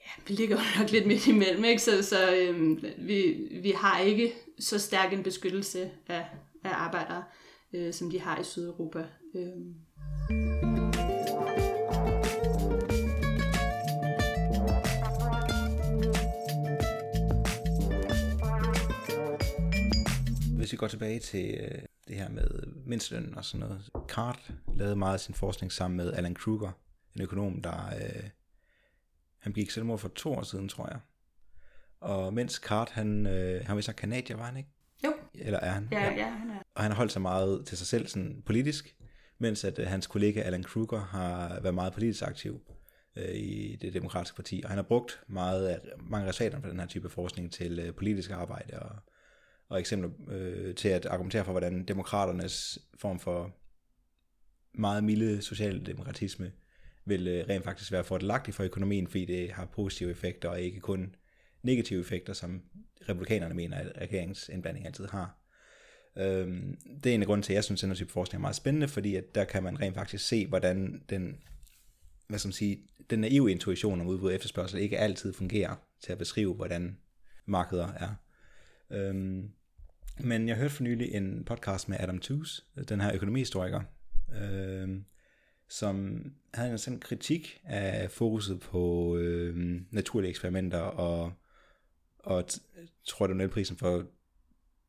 Ja, 0.00 0.22
vi 0.28 0.34
ligger 0.34 0.56
jo 0.56 0.80
nok 0.80 0.90
lidt 0.90 1.06
midt 1.06 1.26
imellem, 1.26 1.64
ikke? 1.64 1.82
så, 1.82 2.02
så 2.02 2.36
øhm, 2.36 2.84
vi, 2.98 3.48
vi 3.62 3.70
har 3.70 4.00
ikke 4.00 4.32
så 4.58 4.78
stærk 4.78 5.12
en 5.12 5.22
beskyttelse 5.22 5.90
af, 6.06 6.26
af 6.64 6.70
arbejdere, 6.70 7.24
øh, 7.72 7.92
som 7.92 8.10
de 8.10 8.20
har 8.20 8.40
i 8.40 8.44
Sydeuropa. 8.44 9.06
Øhm. 9.34 9.74
Hvis 20.70 20.74
vi 20.74 20.78
går 20.78 20.88
tilbage 20.88 21.18
til 21.18 21.54
øh, 21.60 21.82
det 22.08 22.16
her 22.16 22.28
med 22.28 22.48
mindsteløn 22.86 23.34
og 23.36 23.44
sådan 23.44 23.66
noget. 23.66 23.90
Cart 24.08 24.52
lavede 24.74 24.96
meget 24.96 25.14
af 25.14 25.20
sin 25.20 25.34
forskning 25.34 25.72
sammen 25.72 25.96
med 25.96 26.12
Alan 26.12 26.34
Kruger, 26.34 26.72
en 27.16 27.22
økonom, 27.22 27.62
der 27.62 27.86
øh, 27.86 28.22
han 29.38 29.52
gik 29.52 29.70
selvmord 29.70 29.98
for 29.98 30.08
to 30.08 30.32
år 30.32 30.42
siden, 30.42 30.68
tror 30.68 30.88
jeg. 30.88 31.00
Og 32.00 32.34
mens 32.34 32.54
Cart, 32.54 32.90
han, 32.90 33.26
øh, 33.26 33.66
han 33.66 33.76
var 33.76 33.82
så 33.82 33.92
kanadier, 33.92 34.36
var 34.36 34.44
han 34.44 34.56
ikke? 34.56 34.70
Jo. 35.04 35.12
Eller 35.34 35.58
er 35.58 35.70
han? 35.70 35.88
Ja, 35.92 36.12
ja, 36.12 36.30
han 36.30 36.50
er. 36.50 36.62
Og 36.74 36.82
han 36.82 36.90
har 36.90 36.96
holdt 36.96 37.12
sig 37.12 37.22
meget 37.22 37.66
til 37.66 37.78
sig 37.78 37.86
selv 37.86 38.06
sådan 38.06 38.42
politisk, 38.46 38.96
mens 39.38 39.64
at 39.64 39.78
øh, 39.78 39.86
hans 39.86 40.06
kollega 40.06 40.40
Alan 40.40 40.62
Kruger 40.62 41.00
har 41.00 41.60
været 41.60 41.74
meget 41.74 41.92
politisk 41.92 42.22
aktiv 42.22 42.60
øh, 43.16 43.34
i 43.34 43.76
det 43.76 43.94
demokratiske 43.94 44.36
parti, 44.36 44.60
og 44.64 44.70
han 44.70 44.78
har 44.78 44.82
brugt 44.82 45.20
meget 45.26 45.66
af, 45.66 45.80
mange 46.00 46.28
resultater 46.28 46.60
fra 46.60 46.70
den 46.70 46.80
her 46.80 46.86
type 46.86 47.08
forskning 47.08 47.52
til 47.52 47.78
øh, 47.78 47.94
politisk 47.94 48.30
arbejde 48.30 48.78
og, 48.78 48.96
og 49.70 49.80
eksempler 49.80 50.10
øh, 50.28 50.74
til 50.74 50.88
at 50.88 51.06
argumentere 51.06 51.44
for, 51.44 51.52
hvordan 51.52 51.84
demokraternes 51.84 52.78
form 52.94 53.20
for 53.20 53.56
meget 54.74 55.04
milde 55.04 55.42
socialdemokratisme 55.42 56.52
vil 57.04 57.28
øh, 57.28 57.48
rent 57.48 57.64
faktisk 57.64 57.92
være 57.92 58.04
fordelagtig 58.04 58.54
for 58.54 58.64
økonomien, 58.64 59.06
fordi 59.06 59.24
det 59.24 59.52
har 59.52 59.64
positive 59.64 60.10
effekter 60.10 60.48
og 60.48 60.60
ikke 60.60 60.80
kun 60.80 61.14
negative 61.62 62.00
effekter, 62.00 62.32
som 62.32 62.62
republikanerne 63.08 63.54
mener, 63.54 63.76
at 63.76 63.92
regeringsindblanding 64.00 64.86
altid 64.86 65.06
har. 65.06 65.36
Øhm, 66.16 66.76
det 67.04 67.10
er 67.10 67.14
en 67.14 67.20
af 67.20 67.26
grunden 67.26 67.42
til, 67.42 67.52
at 67.52 67.54
jeg 67.54 67.64
synes, 67.64 67.82
at 67.84 67.88
den 67.88 67.96
type 67.96 68.12
forskning 68.12 68.38
er 68.38 68.40
meget 68.40 68.56
spændende, 68.56 68.88
fordi 68.88 69.16
at 69.16 69.34
der 69.34 69.44
kan 69.44 69.62
man 69.62 69.80
rent 69.80 69.94
faktisk 69.94 70.28
se, 70.28 70.46
hvordan 70.46 71.02
den, 71.10 71.36
hvad 72.28 72.38
skal 72.38 72.48
man 72.48 72.52
sige, 72.52 72.82
den 73.10 73.18
naive 73.18 73.50
intuition 73.50 74.00
om 74.00 74.06
udbud 74.06 74.28
og 74.28 74.34
efterspørgsel 74.34 74.80
ikke 74.80 74.98
altid 74.98 75.32
fungerer 75.32 75.74
til 76.04 76.12
at 76.12 76.18
beskrive, 76.18 76.54
hvordan 76.54 76.98
markeder 77.46 77.88
er. 77.92 78.14
Øhm, 78.90 79.50
men 80.18 80.48
jeg 80.48 80.56
hørte 80.56 80.74
for 80.74 80.82
nylig 80.82 81.14
en 81.14 81.44
podcast 81.44 81.88
med 81.88 81.96
Adam 82.00 82.18
Tooze, 82.18 82.62
den 82.88 83.00
her 83.00 83.14
økonomihistoriker, 83.14 83.80
øh, 84.42 84.88
som 85.68 86.24
havde 86.54 86.70
en 86.72 86.78
sådan 86.78 87.00
kritik 87.00 87.60
af 87.64 88.10
fokuset 88.10 88.60
på 88.60 89.16
øh, 89.16 89.80
naturlige 89.90 90.30
eksperimenter 90.30 90.78
og, 90.78 91.32
og 92.18 92.44
tror 93.04 93.26
det 93.26 93.36
var 93.36 93.76
for 93.78 94.06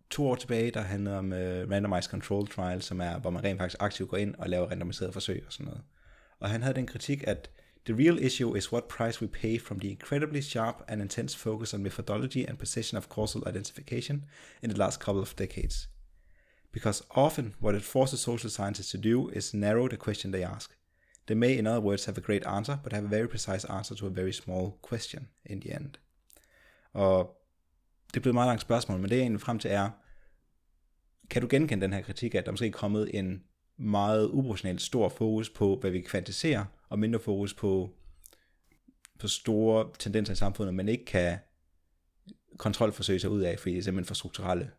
to 0.10 0.28
år 0.28 0.36
tilbage, 0.36 0.72
der 0.72 0.82
handlede 0.82 1.18
om 1.18 1.34
øh, 1.34 1.72
randomized 1.72 2.10
control 2.10 2.48
trial, 2.48 2.82
som 2.82 3.00
er, 3.00 3.20
hvor 3.20 3.30
man 3.30 3.44
rent 3.44 3.60
faktisk 3.60 3.82
aktivt 3.82 4.10
går 4.10 4.18
ind 4.18 4.36
og 4.36 4.50
laver 4.50 4.68
randomiserede 4.70 5.14
forsøg 5.14 5.44
og 5.48 5.54
sådan 5.54 5.66
noget. 5.66 5.82
Og 6.40 6.50
han 6.50 6.62
havde 6.62 6.76
den 6.76 6.88
kritik, 6.88 7.24
at 7.28 7.50
the 7.86 7.94
real 7.94 8.18
issue 8.20 8.56
is 8.56 8.72
what 8.72 8.88
price 8.88 9.20
we 9.20 9.28
pay 9.28 9.58
from 9.58 9.80
the 9.80 9.90
incredibly 9.90 10.42
sharp 10.42 10.84
and 10.88 11.02
intense 11.02 11.34
focus 11.34 11.74
on 11.74 11.82
methodology 11.82 12.46
and 12.46 12.58
precision 12.58 12.98
of 12.98 13.10
causal 13.10 13.44
identification 13.48 14.26
in 14.62 14.70
the 14.70 14.78
last 14.78 15.00
couple 15.00 15.22
of 15.22 15.36
decades. 15.36 15.88
Because 16.72 17.04
often 17.12 17.56
what 17.60 17.76
it 17.76 17.82
forces 17.82 18.22
social 18.22 18.50
scientists 18.50 18.92
to 18.92 18.98
do 18.98 19.30
is 19.30 19.54
narrow 19.54 19.88
the 19.88 19.98
question 19.98 20.32
they 20.32 20.44
ask. 20.44 20.76
They 21.26 21.36
may, 21.36 21.58
in 21.58 21.68
other 21.68 21.82
words, 21.82 22.06
have 22.06 22.18
a 22.18 22.22
great 22.22 22.46
answer, 22.46 22.80
but 22.84 22.94
have 22.94 23.06
a 23.06 23.10
very 23.10 23.28
precise 23.28 23.66
answer 23.66 23.96
to 23.96 24.08
a 24.08 24.10
very 24.10 24.34
small 24.34 24.78
question 24.82 25.28
in 25.46 25.62
the 25.62 25.76
end. 25.76 25.98
Og 26.94 27.38
det 28.08 28.18
er 28.18 28.22
blevet 28.22 28.34
et 28.34 28.36
meget 28.36 28.48
langt 28.48 28.62
spørgsmål, 28.62 29.00
men 29.00 29.10
det 29.10 29.16
jeg 29.16 29.22
egentlig 29.22 29.42
frem 29.42 29.60
til 29.60 29.72
er, 29.72 29.90
kan 31.30 31.42
du 31.42 31.48
genkende 31.52 31.86
den 31.86 31.94
her 31.94 32.02
kritik, 32.02 32.36
at 32.36 32.46
der 32.46 32.52
måske 32.52 32.68
er 32.68 32.72
kommet 32.72 33.10
en 33.14 33.44
meget 33.78 34.30
uproportionelt 34.30 34.82
stor 34.82 35.10
fokus 35.10 35.50
på, 35.50 35.78
hvad 35.82 35.92
vi 35.92 36.02
kan 36.02 36.10
og 36.92 37.00
mindre 37.00 37.20
fokus 37.20 37.54
på, 37.54 37.90
på 39.20 39.28
store 39.28 39.90
tendenser 40.00 40.34
i 40.34 40.36
samfundet, 40.36 40.74
man 40.74 40.90
ikke 40.90 41.06
kan 41.06 41.38
kontrolforsøge 42.58 43.20
sig 43.20 43.30
ud 43.30 43.42
af, 43.42 43.60
fordi 43.60 43.72
det 43.72 43.80
er 43.80 43.84
simpelthen 43.84 44.08
for 44.08 44.16
strukturelle. 44.16 44.72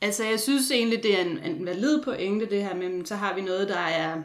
Altså, 0.00 0.24
jeg 0.24 0.40
synes 0.40 0.70
egentlig, 0.70 1.02
det 1.02 1.18
er 1.18 1.24
en, 1.24 1.38
en 1.38 1.66
valid 1.66 2.02
pointe, 2.04 2.50
det 2.50 2.62
her, 2.62 2.74
men 2.74 3.06
så 3.06 3.14
har 3.14 3.34
vi 3.34 3.40
noget, 3.40 3.68
der 3.68 3.78
er 3.78 4.22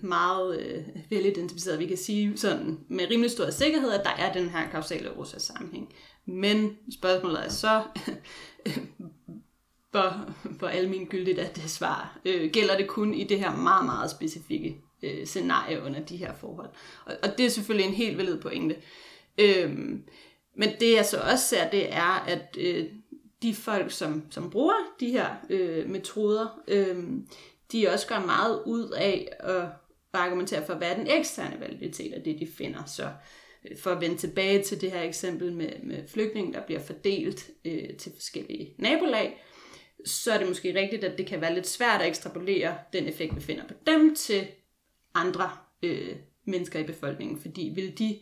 meget 0.00 0.60
øh, 0.60 0.84
velidentificeret. 1.10 1.78
Vi 1.78 1.86
kan 1.86 1.96
sige 1.96 2.36
sådan 2.36 2.78
med 2.88 3.10
rimelig 3.10 3.30
stor 3.30 3.50
sikkerhed, 3.50 3.90
at 3.90 4.04
der 4.04 4.10
er 4.10 4.32
den 4.32 4.48
her 4.48 4.70
kausale 4.70 5.10
sammenhæng. 5.38 5.94
Men 6.26 6.76
spørgsmålet 6.92 7.44
er 7.44 7.48
så, 7.48 7.82
hvor, 9.90 10.30
hvor 10.58 10.68
almindeligt 10.68 11.38
er 11.38 11.48
det 11.48 11.70
svar. 11.70 12.18
Øh, 12.24 12.50
gælder 12.50 12.76
det 12.76 12.88
kun 12.88 13.14
i 13.14 13.24
det 13.24 13.38
her 13.38 13.56
meget, 13.56 13.84
meget 13.84 14.10
specifikke 14.10 14.83
øh, 15.04 15.26
scenarie 15.26 15.82
under 15.82 16.00
de 16.00 16.16
her 16.16 16.34
forhold? 16.34 16.68
Og, 17.06 17.16
og 17.22 17.38
det 17.38 17.46
er 17.46 17.50
selvfølgelig 17.50 17.88
en 17.88 17.94
helt 17.94 18.18
valid 18.18 18.40
pointe. 18.40 18.76
Øhm, 19.38 20.04
men 20.56 20.68
det 20.80 20.94
jeg 20.94 21.06
så 21.06 21.20
også 21.20 21.44
ser, 21.44 21.70
det 21.70 21.92
er, 21.94 22.24
at 22.28 22.56
øh, 22.58 22.86
de 23.42 23.54
folk, 23.54 23.90
som, 23.90 24.22
som 24.30 24.50
bruger 24.50 24.74
de 25.00 25.10
her 25.10 25.26
øh, 25.50 25.90
metoder, 25.90 26.60
øh, 26.68 27.04
de 27.72 27.88
også 27.88 28.06
gør 28.06 28.20
meget 28.20 28.62
ud 28.66 28.90
af 28.90 29.28
at 29.40 29.68
argumentere 30.12 30.66
for, 30.66 30.74
hvad 30.74 30.90
er 30.90 30.96
den 30.96 31.06
eksterne 31.06 31.60
validitet 31.60 32.12
af 32.12 32.22
det, 32.22 32.40
de 32.40 32.46
finder. 32.46 32.84
Så 32.86 33.10
øh, 33.64 33.78
for 33.78 33.90
at 33.90 34.00
vende 34.00 34.16
tilbage 34.16 34.62
til 34.62 34.80
det 34.80 34.92
her 34.92 35.02
eksempel 35.02 35.52
med, 35.52 35.70
med 35.82 36.08
flygtninge, 36.08 36.52
der 36.52 36.66
bliver 36.66 36.80
fordelt 36.80 37.50
øh, 37.64 37.96
til 37.96 38.12
forskellige 38.12 38.74
nabolag, 38.78 39.44
så 40.04 40.32
er 40.32 40.38
det 40.38 40.48
måske 40.48 40.80
rigtigt, 40.80 41.04
at 41.04 41.18
det 41.18 41.26
kan 41.26 41.40
være 41.40 41.54
lidt 41.54 41.66
svært 41.66 42.00
at 42.00 42.08
ekstrapolere 42.08 42.76
den 42.92 43.06
effekt, 43.06 43.36
vi 43.36 43.40
finder 43.40 43.66
på 43.68 43.74
dem 43.86 44.14
til 44.14 44.46
andre 45.14 45.50
øh, 45.82 46.16
mennesker 46.44 46.78
i 46.78 46.86
befolkningen, 46.86 47.40
fordi 47.40 47.72
vil 47.74 47.98
de 47.98 48.18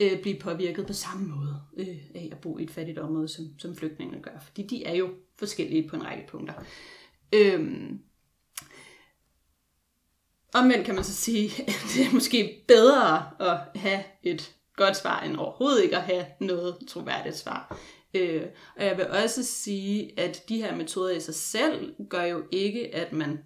øh, 0.00 0.22
blive 0.22 0.38
påvirket 0.40 0.86
på 0.86 0.92
samme 0.92 1.28
måde 1.28 1.62
øh, 1.76 1.96
af 2.14 2.28
at 2.32 2.38
bo 2.38 2.58
i 2.58 2.62
et 2.62 2.70
fattigt 2.70 2.98
område, 2.98 3.28
som, 3.28 3.44
som 3.58 3.76
flygtningene 3.76 4.22
gør, 4.22 4.38
fordi 4.44 4.66
de 4.66 4.84
er 4.84 4.94
jo 4.94 5.10
forskellige 5.38 5.88
på 5.88 5.96
en 5.96 6.04
række 6.04 6.26
punkter. 6.28 6.54
Øhm, 7.34 8.00
Omvendt 10.54 10.86
kan 10.86 10.94
man 10.94 11.04
så 11.04 11.14
sige, 11.14 11.44
at 11.68 11.84
det 11.94 12.06
er 12.06 12.14
måske 12.14 12.64
bedre 12.68 13.30
at 13.40 13.80
have 13.80 14.02
et 14.22 14.54
godt 14.76 14.96
svar, 14.96 15.20
end 15.20 15.36
overhovedet 15.36 15.82
ikke 15.82 15.96
at 15.96 16.02
have 16.02 16.26
noget 16.40 16.76
troværdigt 16.88 17.36
svar. 17.36 17.78
Øh, 18.14 18.42
og 18.76 18.84
jeg 18.84 18.96
vil 18.96 19.06
også 19.06 19.42
sige, 19.42 20.20
at 20.20 20.48
de 20.48 20.62
her 20.62 20.76
metoder 20.76 21.16
i 21.16 21.20
sig 21.20 21.34
selv 21.34 21.94
gør 22.08 22.22
jo 22.22 22.44
ikke, 22.50 22.94
at 22.94 23.12
man 23.12 23.38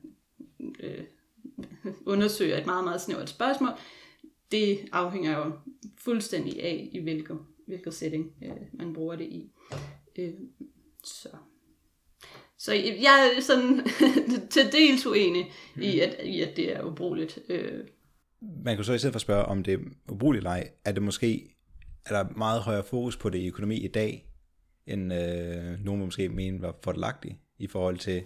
øh, 0.81 1.05
undersøger 2.13 2.59
et 2.59 2.67
meget, 2.67 2.85
meget 2.85 3.01
snævert 3.01 3.29
spørgsmål. 3.29 3.71
Det 4.53 4.79
afhænger 4.93 5.39
jo 5.39 5.53
fuldstændig 5.99 6.63
af, 6.63 6.89
i 6.93 6.99
hvilket, 6.99 7.39
hvilket 7.67 7.95
setting 7.95 8.33
øh, 8.43 8.51
man 8.73 8.93
bruger 8.93 9.17
det 9.17 9.25
i. 9.25 9.51
Øh, 10.19 10.35
så. 11.05 11.29
så 12.59 12.73
jeg 12.75 13.33
er 13.37 13.41
sådan 13.41 13.87
til 14.51 14.73
dels 14.73 15.07
uenig 15.07 15.51
i, 15.83 16.01
at, 16.01 16.17
i, 16.25 16.41
at 16.41 16.57
det 16.57 16.77
er 16.77 16.83
ubrugeligt. 16.83 17.39
Øh. 17.49 17.85
Man 18.65 18.77
kan 18.77 18.85
så 18.85 18.93
i 18.93 18.99
stedet 18.99 19.15
for 19.15 19.19
spørge, 19.19 19.45
om 19.45 19.63
det 19.63 19.75
er 19.75 19.79
ubrugeligt 20.09 20.41
eller 20.41 20.51
ej. 20.51 20.71
Er 20.85 20.93
det 20.93 21.03
måske 21.03 21.57
er 22.07 22.23
der 22.23 22.35
meget 22.37 22.61
højere 22.61 22.85
fokus 22.85 23.17
på 23.17 23.31
det 23.31 23.39
i 23.39 23.47
økonomi 23.47 23.77
i 23.77 23.89
dag, 23.89 24.27
end 24.87 25.15
øh, 25.15 25.85
nogen 25.85 26.01
måske 26.01 26.29
mene 26.29 26.63
var 26.63 26.79
fordelagtigt 26.85 27.35
i 27.59 27.67
forhold 27.67 27.99
til 27.99 28.25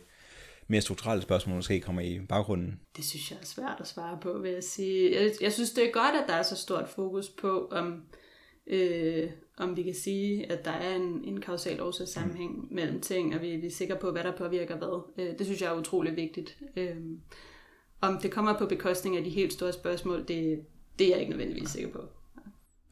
mere 0.70 0.80
strukturelle 0.80 1.22
spørgsmål 1.22 1.56
måske 1.56 1.80
kommer 1.80 2.02
i 2.02 2.20
baggrunden? 2.28 2.80
Det 2.96 3.04
synes 3.04 3.30
jeg 3.30 3.38
er 3.42 3.44
svært 3.44 3.76
at 3.80 3.88
svare 3.88 4.18
på, 4.22 4.38
vil 4.38 4.52
jeg 4.52 4.64
sige. 4.64 5.20
Jeg, 5.20 5.32
jeg 5.40 5.52
synes, 5.52 5.70
det 5.70 5.88
er 5.88 5.92
godt, 5.92 6.14
at 6.22 6.24
der 6.28 6.34
er 6.34 6.42
så 6.42 6.56
stort 6.56 6.88
fokus 6.88 7.28
på, 7.28 7.68
om, 7.70 8.02
øh, 8.66 9.30
om 9.56 9.76
vi 9.76 9.82
kan 9.82 9.94
sige, 9.94 10.52
at 10.52 10.64
der 10.64 10.70
er 10.70 10.96
en, 10.96 11.24
en 11.24 11.40
kausal 11.40 11.80
årsagssammenhæng 11.80 12.56
mm. 12.56 12.74
mellem 12.74 13.00
ting, 13.00 13.34
og 13.34 13.42
vi, 13.42 13.56
vi 13.56 13.66
er 13.66 13.70
sikre 13.70 13.96
på, 13.96 14.10
hvad 14.10 14.24
der 14.24 14.36
påvirker 14.36 14.76
hvad. 14.76 15.24
Øh, 15.24 15.38
det 15.38 15.46
synes 15.46 15.62
jeg 15.62 15.72
er 15.72 15.78
utrolig 15.78 16.16
vigtigt. 16.16 16.58
Øh, 16.76 16.96
om 18.00 18.18
det 18.22 18.30
kommer 18.30 18.58
på 18.58 18.66
bekostning 18.66 19.16
af 19.16 19.24
de 19.24 19.30
helt 19.30 19.52
store 19.52 19.72
spørgsmål, 19.72 20.28
det, 20.28 20.64
det 20.98 21.06
er 21.06 21.10
jeg 21.10 21.20
ikke 21.20 21.30
nødvendigvis 21.30 21.68
sikker 21.68 21.90
på. 21.90 22.00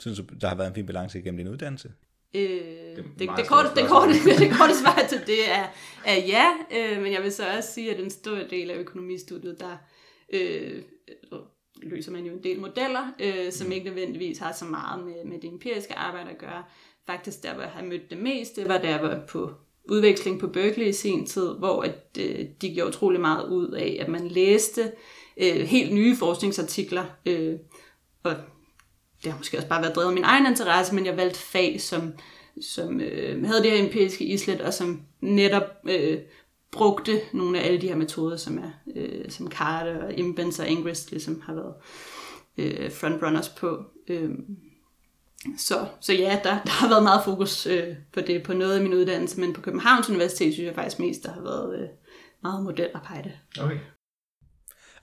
Synes 0.00 0.18
du, 0.18 0.24
der 0.40 0.48
har 0.48 0.54
været 0.54 0.68
en 0.68 0.74
fin 0.74 0.86
balance 0.86 1.18
igennem 1.18 1.36
din 1.36 1.48
uddannelse? 1.48 1.92
Øh, 2.34 2.42
det, 2.42 3.04
det, 3.18 3.30
det, 3.36 3.48
korte, 3.48 3.68
det, 3.76 3.88
korte, 3.88 4.12
det 4.44 4.52
korte 4.58 4.74
svar 4.74 5.06
til 5.08 5.20
det 5.26 5.50
er, 5.50 5.66
er 6.04 6.16
ja, 6.16 6.46
øh, 6.76 7.02
men 7.02 7.12
jeg 7.12 7.22
vil 7.22 7.32
så 7.32 7.56
også 7.56 7.72
sige, 7.72 7.94
at 7.94 8.00
en 8.00 8.10
stor 8.10 8.36
del 8.50 8.70
af 8.70 8.76
økonomistudiet, 8.76 9.60
der 9.60 9.76
øh, 10.32 10.82
løser 11.82 12.12
man 12.12 12.24
jo 12.24 12.32
en 12.32 12.44
del 12.44 12.60
modeller, 12.60 13.12
øh, 13.20 13.52
som 13.52 13.66
mm. 13.66 13.72
ikke 13.72 13.86
nødvendigvis 13.86 14.38
har 14.38 14.52
så 14.52 14.64
meget 14.64 15.04
med, 15.04 15.24
med 15.24 15.40
det 15.40 15.52
empiriske 15.52 15.94
arbejde 15.94 16.30
at 16.30 16.38
gøre. 16.38 16.64
Faktisk 17.06 17.42
der, 17.42 17.54
hvor 17.54 17.62
jeg 17.62 17.72
har 17.72 17.82
mødt 17.82 18.10
det 18.10 18.18
mest, 18.18 18.56
det 18.56 18.68
var 18.68 18.78
der, 18.78 18.88
jeg 18.88 19.02
var 19.02 19.20
på 19.28 19.50
udveksling 19.90 20.40
på 20.40 20.46
Berkeley 20.46 20.86
i 20.86 20.92
sin 20.92 21.26
tid, 21.26 21.54
hvor 21.58 21.82
at, 21.82 22.18
øh, 22.18 22.46
de 22.60 22.74
gjorde 22.74 22.88
utrolig 22.88 23.20
meget 23.20 23.48
ud 23.48 23.70
af, 23.70 23.96
at 24.00 24.08
man 24.08 24.28
læste 24.28 24.92
øh, 25.36 25.60
helt 25.60 25.94
nye 25.94 26.16
forskningsartikler, 26.16 27.04
øh, 27.26 27.54
og 28.22 28.34
det 29.24 29.33
har 29.33 29.38
måske 29.38 29.57
også 29.57 29.68
bare 29.68 29.83
været 29.83 29.94
drevet 29.94 30.09
af 30.09 30.14
min 30.14 30.24
egen 30.24 30.46
interesse, 30.46 30.94
men 30.94 31.07
jeg 31.07 31.16
valgte 31.16 31.38
fag, 31.38 31.81
som, 31.81 32.12
som 32.61 33.00
øh, 33.00 33.46
havde 33.46 33.62
det 33.62 33.70
her 33.70 33.85
empiriske 33.85 34.24
islet, 34.24 34.61
og 34.61 34.74
som 34.74 35.02
netop 35.20 35.64
øh, 35.88 36.18
brugte 36.72 37.20
nogle 37.33 37.61
af 37.61 37.66
alle 37.66 37.81
de 37.81 37.88
her 37.88 37.96
metoder, 37.96 38.37
som 38.37 38.59
er 38.59 38.70
øh, 38.96 39.31
som 39.31 39.50
Carter 39.50 40.04
og 40.04 40.14
Imbens 40.14 40.59
og 40.59 40.68
Ingrist 40.68 41.11
ligesom 41.11 41.40
har 41.40 41.54
været 41.54 41.74
øh, 42.59 42.92
frontrunners 42.92 43.48
på. 43.48 43.85
Øh, 44.09 44.31
så, 45.59 45.87
så 46.00 46.12
ja, 46.12 46.40
der, 46.44 46.62
der 46.62 46.70
har 46.70 46.88
været 46.88 47.02
meget 47.02 47.24
fokus 47.24 47.66
øh, 47.66 47.96
på 48.12 48.20
det 48.20 48.42
på 48.42 48.52
noget 48.52 48.76
af 48.76 48.83
min 48.83 48.94
uddannelse, 48.94 49.40
men 49.40 49.52
på 49.52 49.61
Københavns 49.61 50.09
Universitet 50.09 50.54
synes 50.54 50.66
jeg 50.66 50.74
faktisk 50.74 50.98
mest, 50.98 51.22
der 51.22 51.33
har 51.33 51.40
været 51.40 51.81
øh, 51.81 51.88
meget 52.42 52.64
modelarbejde. 52.64 53.33
Okay. 53.61 53.78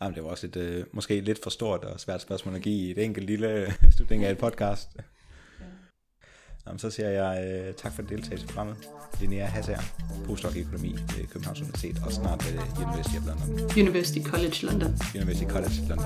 Jamen, 0.01 0.15
det 0.15 0.23
var 0.23 0.29
også 0.29 0.47
et, 0.47 0.55
øh, 0.55 0.85
måske 0.91 1.21
lidt 1.21 1.43
for 1.43 1.49
stort 1.49 1.83
og 1.83 1.99
svært 1.99 2.21
spørgsmål 2.21 2.55
at 2.55 2.61
give 2.61 2.87
i 2.87 2.91
et 2.91 2.97
enkelt 2.97 3.25
lille 3.25 3.73
slutning 3.95 4.23
af 4.23 4.31
et 4.31 4.37
podcast. 4.37 4.89
Ja. 4.97 5.03
Jamen, 6.67 6.79
så 6.79 6.89
siger 6.89 7.09
jeg 7.09 7.45
øh, 7.47 7.73
tak 7.73 7.93
for 7.93 8.01
deltagelse 8.01 8.45
i 8.45 8.47
programmet. 8.47 8.77
Linnea 9.19 9.45
Hasser, 9.45 9.79
postdoc 10.25 10.55
i 10.55 10.59
økonomi 10.59 10.91
ved 10.91 11.27
Københavns 11.27 11.61
Universitet 11.61 11.97
og 12.05 12.11
snart 12.11 12.45
ved 12.45 12.59
University 12.85 13.17
of 13.17 13.25
London. 13.25 13.83
University 13.83 14.21
College 14.23 14.65
London. 14.65 14.97
University 15.15 15.45
College 15.45 15.75
London. 15.89 16.05